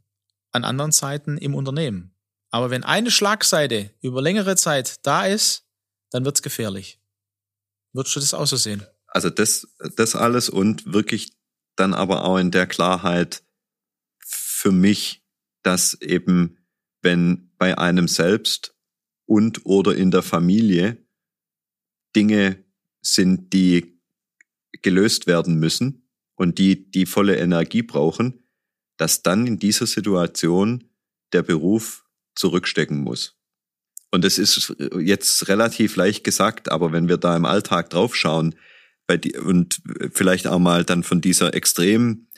[0.52, 2.14] an anderen Zeiten im Unternehmen.
[2.50, 5.64] Aber wenn eine Schlagseite über längere Zeit da ist,
[6.10, 7.00] dann wird's gefährlich.
[7.92, 8.84] Würdest du das auch so sehen?
[9.06, 11.32] Also das, das alles und wirklich
[11.76, 13.42] dann aber auch in der Klarheit
[14.60, 15.24] für mich,
[15.62, 16.58] dass eben,
[17.00, 18.76] wenn bei einem selbst
[19.24, 20.98] und oder in der Familie
[22.14, 22.62] Dinge
[23.00, 23.98] sind, die
[24.82, 28.44] gelöst werden müssen und die die volle Energie brauchen,
[28.98, 30.84] dass dann in dieser Situation
[31.32, 32.04] der Beruf
[32.34, 33.38] zurückstecken muss.
[34.10, 38.54] Und das ist jetzt relativ leicht gesagt, aber wenn wir da im Alltag draufschauen,
[39.06, 39.80] bei die, und
[40.12, 41.54] vielleicht auch mal dann von dieser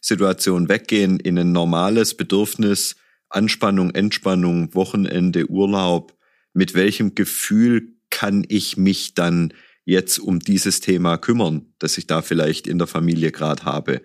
[0.03, 2.97] Extremsituation weggehen in ein normales Bedürfnis,
[3.29, 6.19] Anspannung, Entspannung, Wochenende, Urlaub.
[6.53, 12.21] Mit welchem Gefühl kann ich mich dann jetzt um dieses Thema kümmern, das ich da
[12.21, 14.03] vielleicht in der Familie gerade habe?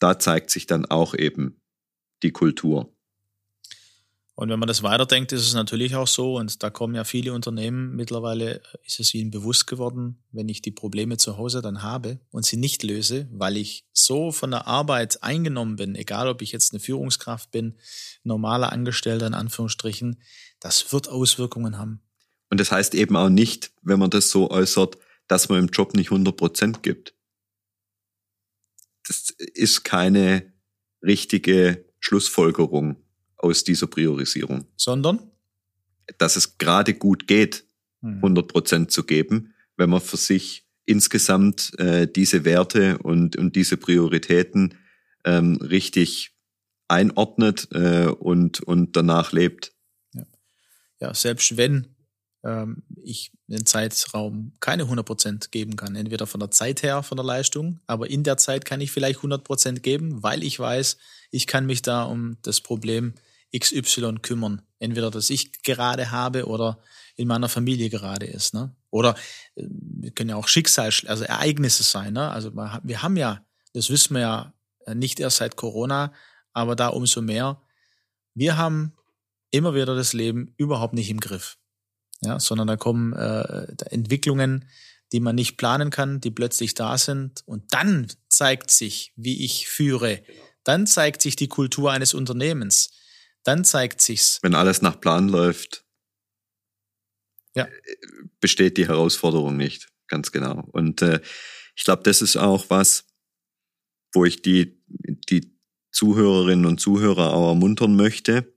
[0.00, 1.62] Da zeigt sich dann auch eben
[2.24, 2.91] die Kultur.
[4.42, 7.32] Und wenn man das weiterdenkt, ist es natürlich auch so, und da kommen ja viele
[7.32, 12.18] Unternehmen, mittlerweile ist es ihnen bewusst geworden, wenn ich die Probleme zu Hause dann habe
[12.32, 16.50] und sie nicht löse, weil ich so von der Arbeit eingenommen bin, egal ob ich
[16.50, 17.78] jetzt eine Führungskraft bin,
[18.24, 20.20] normaler Angestellter in Anführungsstrichen,
[20.58, 22.02] das wird Auswirkungen haben.
[22.50, 25.94] Und das heißt eben auch nicht, wenn man das so äußert, dass man im Job
[25.94, 27.14] nicht 100 Prozent gibt.
[29.06, 30.52] Das ist keine
[31.00, 32.96] richtige Schlussfolgerung
[33.42, 34.66] aus dieser Priorisierung.
[34.76, 35.20] Sondern?
[36.18, 37.64] Dass es gerade gut geht,
[38.02, 38.48] 100 hm.
[38.48, 44.74] Prozent zu geben, wenn man für sich insgesamt äh, diese Werte und, und diese Prioritäten
[45.24, 46.32] ähm, richtig
[46.88, 49.72] einordnet äh, und, und danach lebt.
[50.12, 50.24] Ja.
[51.00, 51.94] ja, selbst wenn
[52.44, 57.16] ähm, ich den Zeitraum keine 100 Prozent geben kann, entweder von der Zeit her, von
[57.16, 60.98] der Leistung, aber in der Zeit kann ich vielleicht 100 Prozent geben, weil ich weiß,
[61.30, 63.14] ich kann mich da um das Problem
[63.56, 64.62] XY kümmern.
[64.78, 66.80] Entweder das ich gerade habe oder
[67.16, 68.54] in meiner Familie gerade ist.
[68.54, 68.74] Ne?
[68.90, 69.14] Oder
[69.54, 72.14] äh, wir können ja auch Schicksal, also Ereignisse sein.
[72.14, 72.30] Ne?
[72.30, 73.44] Also wir haben ja,
[73.74, 74.54] das wissen wir ja
[74.86, 76.12] äh, nicht erst seit Corona,
[76.52, 77.60] aber da umso mehr.
[78.34, 78.94] Wir haben
[79.50, 81.58] immer wieder das Leben überhaupt nicht im Griff.
[82.22, 84.66] Ja, sondern da kommen äh, Entwicklungen,
[85.12, 87.42] die man nicht planen kann, die plötzlich da sind.
[87.46, 90.22] Und dann zeigt sich, wie ich führe.
[90.62, 92.92] Dann zeigt sich die Kultur eines Unternehmens
[93.44, 94.38] dann zeigt sich's.
[94.42, 95.84] Wenn alles nach Plan läuft,
[97.54, 97.68] ja.
[98.40, 100.68] besteht die Herausforderung nicht, ganz genau.
[100.72, 101.20] Und äh,
[101.74, 103.06] ich glaube, das ist auch was,
[104.12, 105.56] wo ich die, die
[105.90, 108.54] Zuhörerinnen und Zuhörer auch ermuntern möchte.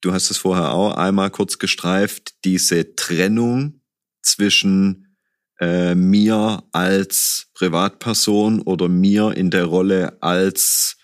[0.00, 3.80] Du hast es vorher auch einmal kurz gestreift, diese Trennung
[4.22, 5.16] zwischen
[5.60, 10.97] äh, mir als Privatperson oder mir in der Rolle als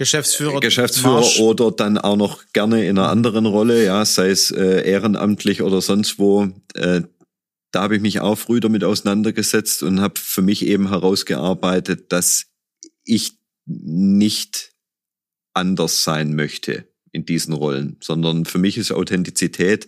[0.00, 0.60] Geschäftsführer.
[0.60, 1.38] Geschäftsführer Marsch.
[1.40, 5.82] oder dann auch noch gerne in einer anderen Rolle, ja, sei es äh, ehrenamtlich oder
[5.82, 6.48] sonst wo.
[6.72, 7.02] Äh,
[7.70, 12.46] da habe ich mich auch früh damit auseinandergesetzt und habe für mich eben herausgearbeitet, dass
[13.04, 13.32] ich
[13.66, 14.72] nicht
[15.52, 19.86] anders sein möchte in diesen Rollen, sondern für mich ist Authentizität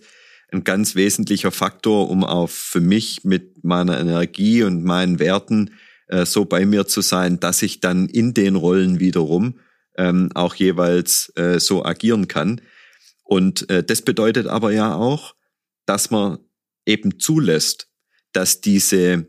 [0.51, 5.71] ein ganz wesentlicher Faktor, um auch für mich mit meiner Energie und meinen Werten
[6.05, 9.55] äh, so bei mir zu sein, dass ich dann in den Rollen wiederum
[9.97, 12.61] ähm, auch jeweils äh, so agieren kann.
[13.23, 15.35] Und äh, das bedeutet aber ja auch,
[15.85, 16.39] dass man
[16.85, 17.89] eben zulässt,
[18.31, 19.27] dass diese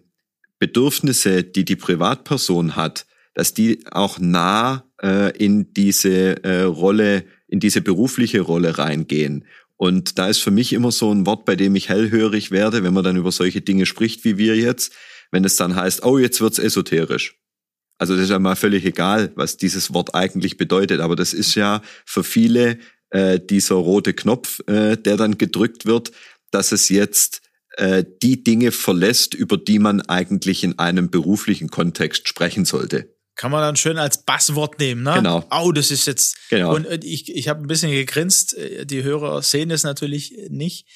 [0.58, 7.60] Bedürfnisse, die die Privatperson hat, dass die auch nah äh, in diese äh, Rolle, in
[7.60, 9.44] diese berufliche Rolle reingehen
[9.76, 12.94] Und da ist für mich immer so ein Wort, bei dem ich hellhörig werde, wenn
[12.94, 14.92] man dann über solche Dinge spricht wie wir jetzt,
[15.30, 17.36] wenn es dann heißt, oh, jetzt wird's esoterisch.
[17.98, 21.54] Also das ist ja mal völlig egal, was dieses Wort eigentlich bedeutet, aber das ist
[21.54, 22.78] ja für viele
[23.10, 26.10] äh, dieser rote Knopf, äh, der dann gedrückt wird,
[26.50, 27.40] dass es jetzt
[27.76, 33.14] äh, die Dinge verlässt, über die man eigentlich in einem beruflichen Kontext sprechen sollte.
[33.36, 35.14] Kann man dann schön als Basswort nehmen, ne?
[35.14, 35.44] Genau.
[35.50, 36.36] Oh, das ist jetzt.
[36.50, 36.74] Genau.
[36.74, 38.56] Und ich, ich habe ein bisschen gegrinst.
[38.56, 40.86] Äh, die Hörer sehen es natürlich nicht,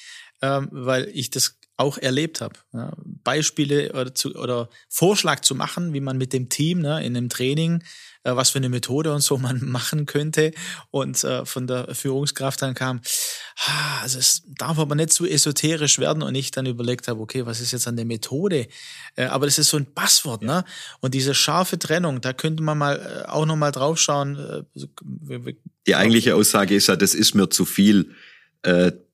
[0.41, 2.55] ähm, weil ich das auch erlebt habe.
[2.73, 2.93] Ja.
[3.23, 7.29] Beispiele oder, zu, oder Vorschlag zu machen, wie man mit dem Team ne, in einem
[7.29, 7.83] Training
[8.23, 10.51] äh, was für eine Methode und so man machen könnte.
[10.91, 13.01] Und äh, von der Führungskraft dann kam,
[13.65, 17.45] ah, also es darf aber nicht zu esoterisch werden und ich dann überlegt habe, okay,
[17.45, 18.67] was ist jetzt an der Methode?
[19.15, 20.65] Äh, aber das ist so ein Passwort, ne?
[20.99, 24.65] Und diese scharfe Trennung, da könnte man mal äh, auch noch mal draufschauen.
[24.75, 25.53] Äh,
[25.87, 28.13] Die eigentliche Aussage ist ja, das ist mir zu viel.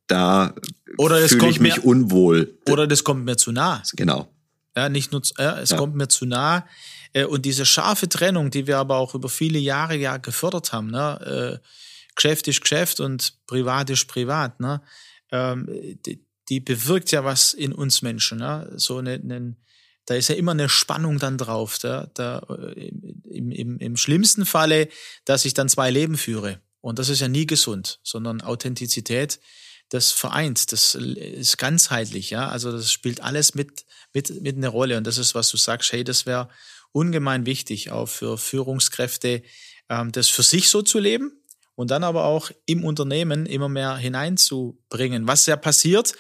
[0.07, 0.53] Da
[0.97, 2.57] fühle ich mich mir, unwohl.
[2.69, 3.81] Oder das kommt mir zu nah.
[3.93, 4.27] Genau.
[4.75, 5.77] Ja, nicht nur, ja, es ja.
[5.77, 6.67] kommt mir zu nah.
[7.13, 10.91] Äh, und diese scharfe Trennung, die wir aber auch über viele Jahre ja gefördert haben,
[10.91, 11.61] ne?
[11.61, 11.67] Äh,
[12.15, 14.81] Geschäft ist Geschäft und privat ist privat, ne?
[15.31, 15.67] Ähm,
[16.05, 18.71] die, die bewirkt ja was in uns Menschen, ne?
[18.75, 19.55] So eine, eine
[20.05, 21.79] da ist ja immer eine Spannung dann drauf.
[21.79, 22.39] Da, da,
[22.75, 22.91] äh,
[23.29, 24.87] im, im, Im schlimmsten Falle,
[25.25, 26.61] dass ich dann zwei Leben führe.
[26.81, 29.39] Und das ist ja nie gesund, sondern Authentizität,
[29.89, 32.49] das vereint, das ist ganzheitlich, ja.
[32.49, 34.97] Also das spielt alles mit, mit, mit eine Rolle.
[34.97, 36.49] Und das ist, was du sagst, hey, das wäre
[36.91, 39.43] ungemein wichtig, auch für Führungskräfte,
[39.89, 41.31] ähm, das für sich so zu leben
[41.75, 45.27] und dann aber auch im Unternehmen immer mehr hineinzubringen.
[45.27, 46.15] Was ja passiert,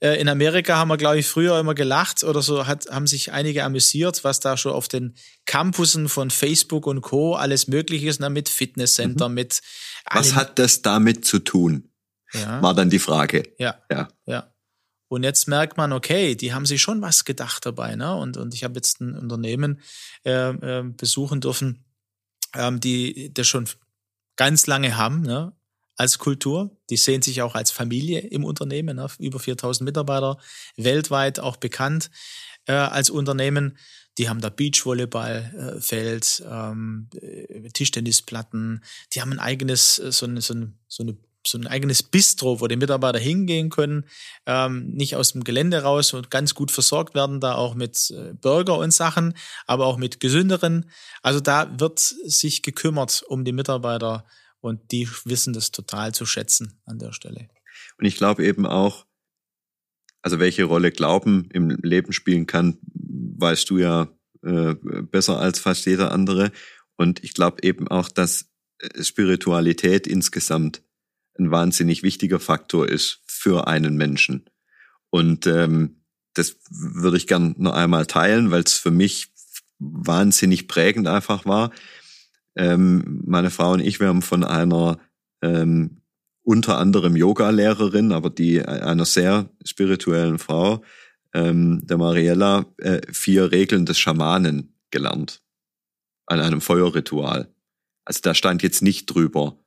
[0.00, 3.32] äh, in Amerika haben wir, glaube ich, früher immer gelacht oder so, hat, haben sich
[3.32, 5.14] einige amüsiert, was da schon auf den
[5.46, 7.34] Campussen von Facebook und Co.
[7.34, 9.34] alles möglich ist, na, mit Fitnesscenter, mhm.
[9.34, 9.60] mit.
[10.10, 11.90] Was hat das damit zu tun?
[12.40, 12.62] Ja.
[12.62, 13.42] War dann die Frage.
[13.58, 13.76] Ja.
[13.90, 14.08] Ja.
[14.26, 14.52] Ja.
[15.08, 17.94] Und jetzt merkt man, okay, die haben sich schon was gedacht dabei.
[17.94, 18.14] Ne?
[18.16, 19.80] Und, und ich habe jetzt ein Unternehmen
[20.24, 21.84] äh, äh, besuchen dürfen,
[22.54, 23.68] ähm, die das schon
[24.34, 25.52] ganz lange haben ne?
[25.96, 26.76] als Kultur.
[26.90, 29.06] Die sehen sich auch als Familie im Unternehmen, ne?
[29.18, 30.38] über 4000 Mitarbeiter,
[30.76, 32.10] weltweit auch bekannt
[32.66, 33.78] äh, als Unternehmen.
[34.18, 38.82] Die haben da Beachvolleyballfeld, ähm, äh, Tischtennisplatten,
[39.12, 41.16] die haben ein eigenes, äh, so eine, so eine, so eine
[41.46, 44.04] so ein eigenes Bistro, wo die Mitarbeiter hingehen können,
[44.46, 48.34] ähm, nicht aus dem Gelände raus und ganz gut versorgt werden, da auch mit äh,
[48.34, 49.34] Burger und Sachen,
[49.66, 50.90] aber auch mit gesünderen.
[51.22, 54.26] Also da wird sich gekümmert um die Mitarbeiter
[54.60, 57.48] und die wissen das total zu schätzen an der Stelle.
[57.98, 59.06] Und ich glaube eben auch,
[60.22, 64.08] also welche Rolle Glauben im Leben spielen kann, weißt du ja
[64.42, 66.52] äh, besser als fast jeder andere.
[66.96, 68.46] Und ich glaube eben auch, dass
[68.78, 70.82] äh, Spiritualität insgesamt
[71.38, 74.44] ein wahnsinnig wichtiger Faktor ist für einen Menschen.
[75.10, 76.02] Und ähm,
[76.34, 79.32] das würde ich gern noch einmal teilen, weil es für mich
[79.78, 81.72] wahnsinnig prägend einfach war.
[82.56, 84.98] Ähm, meine Frau und ich, wir haben von einer
[85.42, 86.02] ähm,
[86.42, 90.82] unter anderem Yoga-Lehrerin, aber die einer sehr spirituellen Frau,
[91.34, 95.42] ähm, der Mariella, äh, vier Regeln des Schamanen gelernt
[96.26, 97.52] an einem Feuerritual.
[98.04, 99.58] Also da stand jetzt nicht drüber,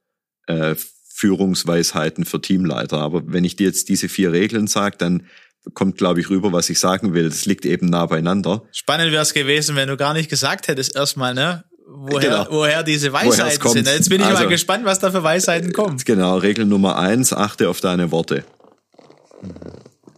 [0.47, 0.75] äh,
[1.19, 2.99] Führungsweisheiten für Teamleiter.
[2.99, 5.27] Aber wenn ich dir jetzt diese vier Regeln sage, dann
[5.73, 7.27] kommt, glaube ich, rüber, was ich sagen will.
[7.27, 8.63] Das liegt eben nah beieinander.
[8.71, 11.65] Spannend wäre es gewesen, wenn du gar nicht gesagt hättest erstmal, ne?
[11.91, 12.47] Woher, genau.
[12.51, 13.87] woher diese Weisheiten sind.
[13.87, 15.97] Jetzt bin ich also, mal gespannt, was da für Weisheiten kommen.
[16.05, 18.45] Genau, Regel Nummer eins, achte auf deine Worte.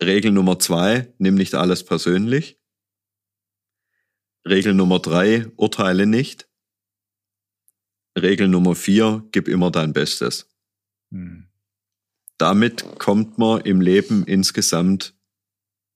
[0.04, 2.60] Regel Nummer zwei, nimm nicht alles persönlich.
[4.48, 6.48] Regel Nummer drei, urteile nicht.
[8.20, 10.51] Regel Nummer vier, gib immer dein Bestes.
[11.12, 11.48] Hm.
[12.38, 15.14] Damit kommt man im Leben insgesamt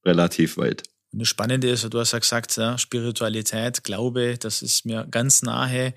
[0.05, 0.83] relativ weit.
[1.11, 5.41] Und das Spannende ist, du hast ja gesagt, ja, Spiritualität, Glaube, das ist mir ganz
[5.41, 5.93] nahe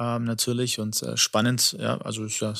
[0.00, 1.76] ähm, natürlich und äh, spannend.
[1.78, 2.54] Ja, also ist ja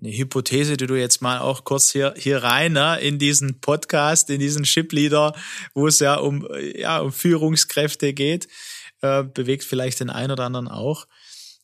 [0.00, 4.30] eine Hypothese, die du jetzt mal auch kurz hier hier rein ne, in diesen Podcast,
[4.30, 5.34] in diesen Shipleader,
[5.74, 8.48] wo es ja um ja um Führungskräfte geht,
[9.02, 11.06] äh, bewegt vielleicht den einen oder anderen auch.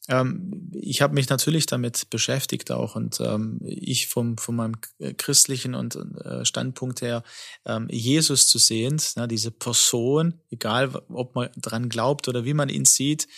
[0.09, 4.76] Ähm, ich habe mich natürlich damit beschäftigt auch und ähm, ich vom, von meinem
[5.18, 7.22] christlichen und äh, Standpunkt her,
[7.66, 12.70] ähm, Jesus zu sehen, ne, diese Person, egal ob man dran glaubt oder wie man
[12.70, 13.28] ihn sieht,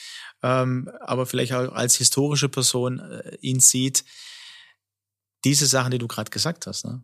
[0.42, 4.04] ähm, aber vielleicht auch als historische Person äh, ihn sieht,
[5.44, 7.02] diese Sachen, die du gerade gesagt hast, ne?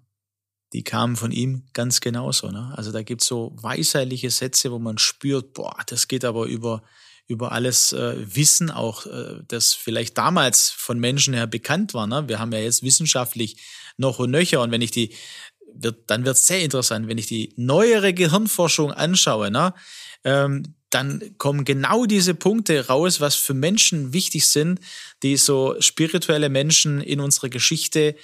[0.73, 2.51] die kamen von ihm ganz genauso.
[2.51, 2.73] Ne?
[2.77, 6.83] Also da gibt's so weisheitliche Sätze, wo man spürt, boah, das geht aber über
[7.29, 12.07] über alles äh, wissen, auch äh, das vielleicht damals von Menschen her bekannt war.
[12.07, 12.29] Ne?
[12.29, 13.57] Wir haben ja jetzt wissenschaftlich
[13.97, 15.15] noch und nöcher und wenn ich die
[15.79, 19.75] wird, dann wird es sehr interessant, wenn ich die neuere Gehirnforschung anschaue, ne?
[20.25, 24.81] Ähm, dann kommen genau diese Punkte raus, was für Menschen wichtig sind,
[25.23, 28.15] die so spirituelle Menschen in unserer Geschichte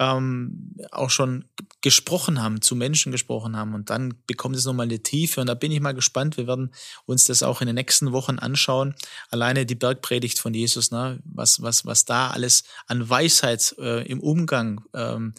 [0.00, 1.44] ähm, auch schon
[1.82, 3.74] gesprochen haben, zu Menschen gesprochen haben.
[3.74, 5.42] Und dann bekommt es nochmal eine Tiefe.
[5.42, 6.38] Und da bin ich mal gespannt.
[6.38, 6.72] Wir werden
[7.04, 8.94] uns das auch in den nächsten Wochen anschauen.
[9.30, 11.20] Alleine die Bergpredigt von Jesus, ne?
[11.24, 15.34] was, was, was da alles an Weisheit äh, im Umgang ähm,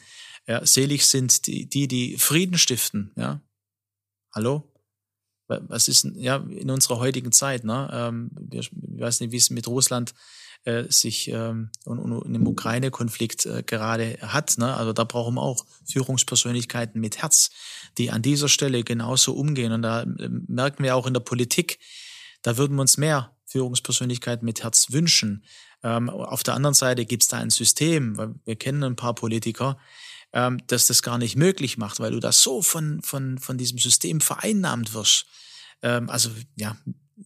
[0.48, 3.12] ja, selig sind die, die, die Frieden stiften.
[3.16, 3.42] Ja,
[4.34, 4.68] hallo?
[5.48, 7.66] Was ist ja in unserer heutigen Zeit?
[7.66, 7.90] Ne?
[7.92, 10.14] Ähm, ich weiß nicht, wie es mit Russland
[10.64, 14.58] äh, sich ähm, und, und im Ukraine-Konflikt äh, gerade hat.
[14.58, 14.76] Ne?
[14.76, 17.50] Also da brauchen wir auch Führungspersönlichkeiten mit Herz,
[17.98, 19.72] die an dieser Stelle genauso umgehen.
[19.72, 21.80] Und da äh, merken wir auch in der Politik,
[22.44, 25.44] da würden wir uns mehr Führungspersönlichkeiten mit Herz wünschen.
[25.84, 29.16] Ähm, auf der anderen Seite gibt es da ein System, weil wir kennen ein paar
[29.16, 29.78] Politiker,
[30.34, 33.80] ähm, dass das gar nicht möglich macht, weil du da so von, von, von diesem
[33.80, 35.26] System vereinnahmt wirst.
[35.82, 36.78] Ähm, also ja,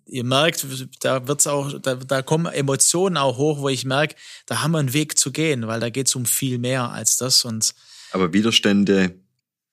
[0.05, 0.65] ihr merkt,
[1.01, 4.15] da wird's auch, da, da kommen Emotionen auch hoch, wo ich merke,
[4.45, 7.45] da haben wir einen Weg zu gehen, weil da geht's um viel mehr als das.
[7.45, 7.73] Und
[8.11, 9.19] Aber Widerstände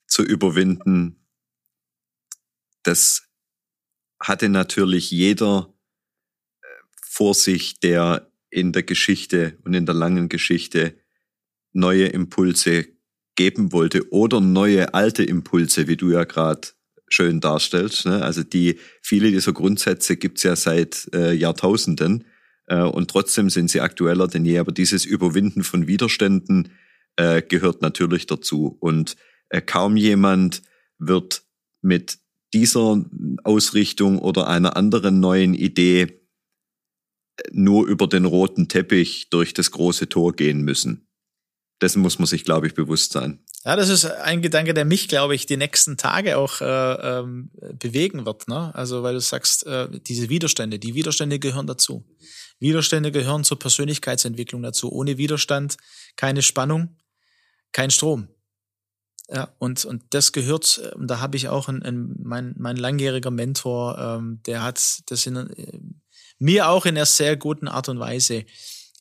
[0.07, 1.25] zu überwinden,
[2.83, 3.23] das
[4.19, 5.73] hatte natürlich jeder
[6.61, 6.67] äh,
[7.01, 10.97] vor sich, der in der Geschichte und in der langen Geschichte
[11.71, 12.87] neue Impulse
[13.35, 16.67] geben wollte oder neue alte Impulse, wie du ja gerade
[17.13, 18.05] schön darstellst.
[18.05, 18.23] Ne?
[18.23, 22.25] Also die viele dieser Grundsätze gibt's ja seit äh, Jahrtausenden
[22.67, 24.57] äh, und trotzdem sind sie aktueller denn je.
[24.57, 26.69] Aber dieses Überwinden von Widerständen
[27.15, 28.77] äh, gehört natürlich dazu.
[28.79, 29.15] Und
[29.49, 30.63] äh, kaum jemand
[30.97, 31.43] wird
[31.81, 32.17] mit
[32.53, 33.03] dieser
[33.43, 36.09] Ausrichtung oder einer anderen neuen Idee äh,
[37.51, 41.07] nur über den roten Teppich durch das große Tor gehen müssen.
[41.81, 43.42] Dessen muss man sich, glaube ich, bewusst sein.
[43.65, 47.49] Ja, das ist ein Gedanke, der mich, glaube ich, die nächsten Tage auch äh, ähm,
[47.79, 48.49] bewegen wird.
[48.49, 48.75] Ne?
[48.75, 52.05] Also, weil du sagst, äh, diese Widerstände, die Widerstände gehören dazu.
[52.59, 54.91] Widerstände gehören zur Persönlichkeitsentwicklung dazu.
[54.91, 55.77] Ohne Widerstand
[56.17, 56.97] keine Spannung,
[57.71, 58.27] kein Strom.
[59.29, 63.31] Ja, und, und das gehört, und da habe ich auch einen, einen, mein, mein langjähriger
[63.31, 65.79] Mentor, ähm, der hat das in, äh,
[66.37, 68.45] mir auch in einer sehr guten Art und Weise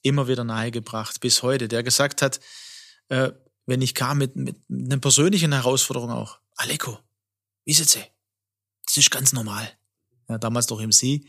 [0.02, 2.38] immer wieder nahegebracht, bis heute, der gesagt hat,
[3.08, 3.32] äh,
[3.72, 6.38] wenn ich kam mit, mit einer persönlichen Herausforderung auch.
[6.56, 6.98] Aleko,
[7.64, 8.00] wie sitze?
[8.84, 9.66] Das ist ganz normal.
[10.28, 11.26] Ja, damals doch im Sie.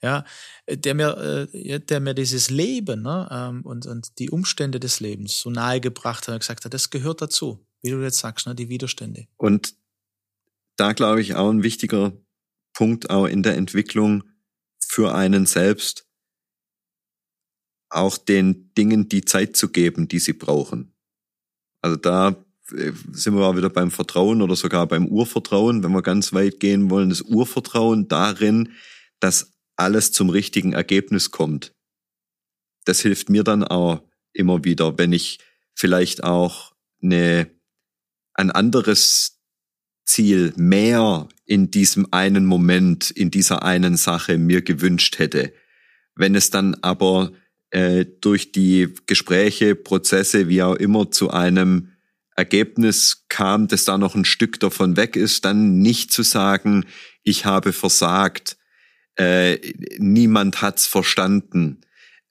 [0.00, 0.24] Ja,
[0.66, 5.38] der mir, äh, der mir dieses Leben ne, ähm, und, und die Umstände des Lebens
[5.38, 8.54] so nahe gebracht hat und gesagt hat, das gehört dazu, wie du jetzt sagst, ne,
[8.54, 9.28] die Widerstände.
[9.36, 9.74] Und
[10.76, 12.14] da glaube ich auch ein wichtiger
[12.72, 14.24] Punkt auch in der Entwicklung
[14.80, 16.08] für einen selbst,
[17.90, 20.91] auch den Dingen die Zeit zu geben, die sie brauchen.
[21.82, 22.36] Also da
[22.70, 26.60] äh, sind wir auch wieder beim Vertrauen oder sogar beim Urvertrauen, wenn wir ganz weit
[26.60, 28.72] gehen wollen, das Urvertrauen darin,
[29.20, 31.74] dass alles zum richtigen Ergebnis kommt.
[32.84, 34.02] Das hilft mir dann auch
[34.32, 35.38] immer wieder, wenn ich
[35.74, 36.72] vielleicht auch
[37.02, 37.50] eine,
[38.34, 39.40] ein anderes
[40.04, 45.52] Ziel mehr in diesem einen Moment, in dieser einen Sache mir gewünscht hätte.
[46.14, 47.32] Wenn es dann aber
[47.72, 51.88] äh, durch die Gespräche, Prozesse, wie auch immer, zu einem
[52.36, 56.84] Ergebnis kam, dass da noch ein Stück davon weg ist, dann nicht zu sagen,
[57.22, 58.56] ich habe versagt,
[59.16, 59.58] äh,
[59.98, 61.80] niemand hat's verstanden,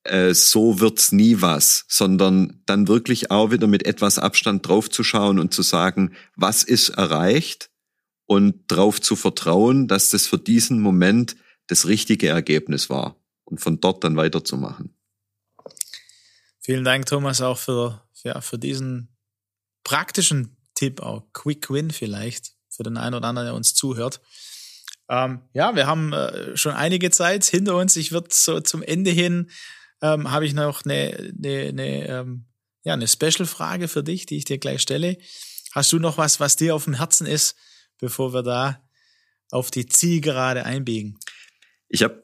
[0.03, 5.53] äh, so wird's nie was, sondern dann wirklich auch wieder mit etwas Abstand draufzuschauen und
[5.53, 7.71] zu sagen, was ist erreicht
[8.25, 11.35] und darauf zu vertrauen, dass das für diesen Moment
[11.67, 14.95] das richtige Ergebnis war und von dort dann weiterzumachen.
[16.71, 19.09] Vielen Dank, Thomas, auch für, ja, für diesen
[19.83, 24.21] praktischen Tipp, auch Quick Win vielleicht, für den einen oder anderen, der uns zuhört.
[25.09, 27.97] Ähm, ja, wir haben äh, schon einige Zeit hinter uns.
[27.97, 29.51] Ich würde so zum Ende hin,
[30.01, 32.45] ähm, habe ich noch eine, eine, eine, ähm,
[32.83, 35.17] ja, eine Special-Frage für dich, die ich dir gleich stelle.
[35.73, 37.57] Hast du noch was, was dir auf dem Herzen ist,
[37.97, 38.81] bevor wir da
[39.49, 41.19] auf die Zielgerade einbiegen?
[41.89, 42.23] Ich habe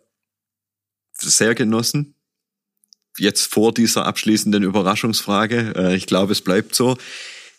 [1.11, 2.16] sehr genossen,
[3.19, 5.73] jetzt vor dieser abschließenden Überraschungsfrage.
[5.75, 6.97] Äh, ich glaube, es bleibt so.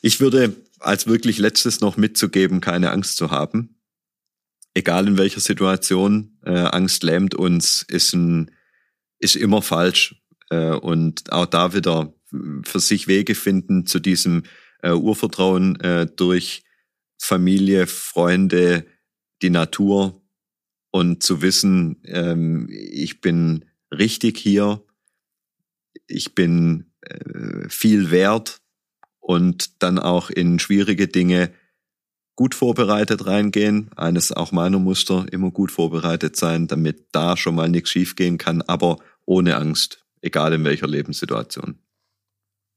[0.01, 3.81] Ich würde als wirklich letztes noch mitzugeben, keine Angst zu haben.
[4.75, 8.51] Egal in welcher Situation, äh, Angst lähmt uns, ist, ein,
[9.19, 10.15] ist immer falsch.
[10.51, 12.15] Äh, und auch da wieder
[12.63, 14.45] für sich Wege finden zu diesem
[14.83, 16.63] äh, Urvertrauen äh, durch
[17.21, 18.87] Familie, Freunde,
[19.43, 20.19] die Natur,
[20.91, 24.83] und zu wissen, ähm, ich bin richtig hier,
[26.09, 28.61] ich bin äh, viel wert
[29.21, 31.53] und dann auch in schwierige Dinge
[32.35, 33.91] gut vorbereitet reingehen.
[33.97, 38.63] Eines auch meiner Muster, immer gut vorbereitet sein, damit da schon mal nichts schiefgehen kann,
[38.63, 41.79] aber ohne Angst, egal in welcher Lebenssituation.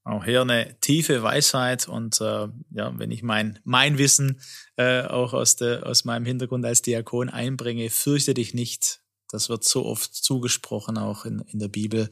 [0.04, 4.42] Auch hier eine tiefe Weisheit und äh, ja, wenn ich mein mein Wissen
[4.76, 9.02] äh, auch aus der aus meinem Hintergrund als Diakon einbringe, fürchte dich nicht.
[9.30, 12.10] Das wird so oft zugesprochen auch in in der Bibel.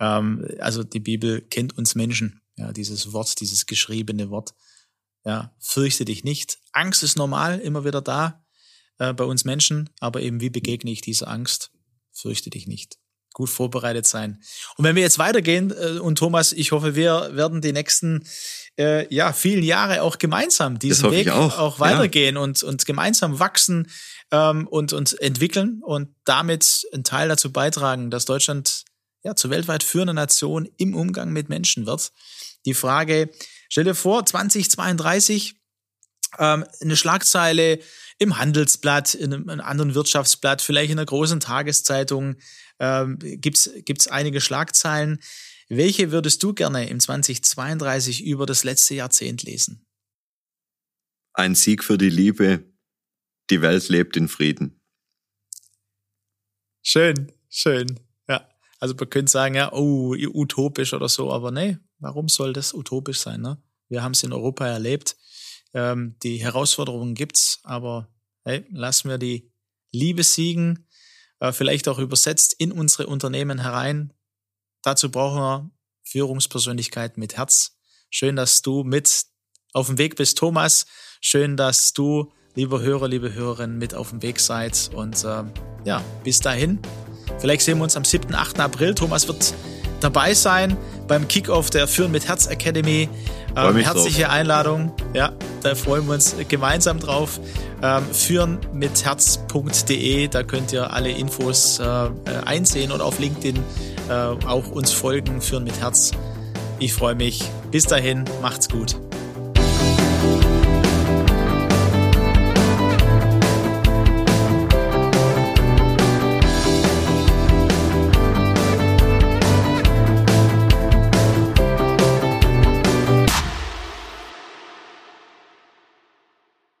[0.00, 2.40] Ähm, also die Bibel kennt uns Menschen.
[2.56, 4.54] Ja, dieses Wort, dieses geschriebene Wort.
[5.24, 6.58] Ja, fürchte dich nicht.
[6.72, 8.44] Angst ist normal, immer wieder da
[8.98, 11.72] äh, bei uns Menschen, aber eben wie begegne ich dieser Angst?
[12.12, 12.98] Fürchte dich nicht
[13.34, 14.40] gut vorbereitet sein.
[14.76, 18.24] Und wenn wir jetzt weitergehen, äh, und Thomas, ich hoffe, wir werden die nächsten
[18.78, 21.58] äh, ja, vielen Jahre auch gemeinsam diesen Weg auch.
[21.58, 21.80] auch.
[21.80, 22.40] weitergehen ja.
[22.40, 23.90] und, und gemeinsam wachsen
[24.30, 28.84] ähm, und uns entwickeln und damit einen Teil dazu beitragen, dass Deutschland
[29.24, 32.12] ja zur weltweit führenden Nation im Umgang mit Menschen wird.
[32.66, 33.30] Die Frage,
[33.68, 35.56] stell dir vor, 2032,
[36.38, 37.80] ähm, eine Schlagzeile
[38.18, 42.36] im Handelsblatt, in einem, in einem anderen Wirtschaftsblatt, vielleicht in einer großen Tageszeitung,
[42.78, 45.20] ähm, gibt's gibt's einige Schlagzeilen.
[45.68, 49.86] Welche würdest du gerne im 2032 über das letzte Jahrzehnt lesen?
[51.32, 52.64] Ein Sieg für die Liebe.
[53.50, 54.80] Die Welt lebt in Frieden.
[56.82, 58.03] Schön, schön.
[58.84, 63.18] Also man könnte sagen, ja, oh, utopisch oder so, aber nee, warum soll das utopisch
[63.18, 63.40] sein?
[63.40, 63.56] Ne?
[63.88, 65.16] Wir haben es in Europa erlebt.
[65.72, 68.12] Ähm, die Herausforderungen gibt's, aber
[68.44, 69.50] hey, lassen wir die
[69.90, 70.86] Liebe siegen
[71.40, 74.12] äh, vielleicht auch übersetzt in unsere Unternehmen herein.
[74.82, 75.70] Dazu brauchen wir
[76.02, 77.78] Führungspersönlichkeiten mit Herz.
[78.10, 79.24] Schön, dass du mit
[79.72, 80.84] auf dem Weg bist, Thomas.
[81.22, 84.90] Schön, dass du, lieber Hörer, liebe Hörerin, mit auf dem Weg seid.
[84.92, 85.44] Und äh,
[85.86, 86.80] ja, bis dahin.
[87.38, 88.60] Vielleicht sehen wir uns am 7., 8.
[88.60, 88.94] April.
[88.94, 89.54] Thomas wird
[90.00, 90.76] dabei sein
[91.08, 93.08] beim Kickoff der Führen mit Herz Academy.
[93.56, 94.32] Ähm, herzliche drauf.
[94.32, 94.92] Einladung.
[95.12, 97.40] Ja, da freuen wir uns gemeinsam drauf.
[97.82, 102.10] Ähm, führen mit Herz.de, da könnt ihr alle Infos äh,
[102.44, 103.56] einsehen und auf LinkedIn
[104.08, 105.40] äh, auch uns folgen.
[105.40, 106.12] Führen mit Herz.
[106.78, 107.44] Ich freue mich.
[107.70, 108.96] Bis dahin, macht's gut.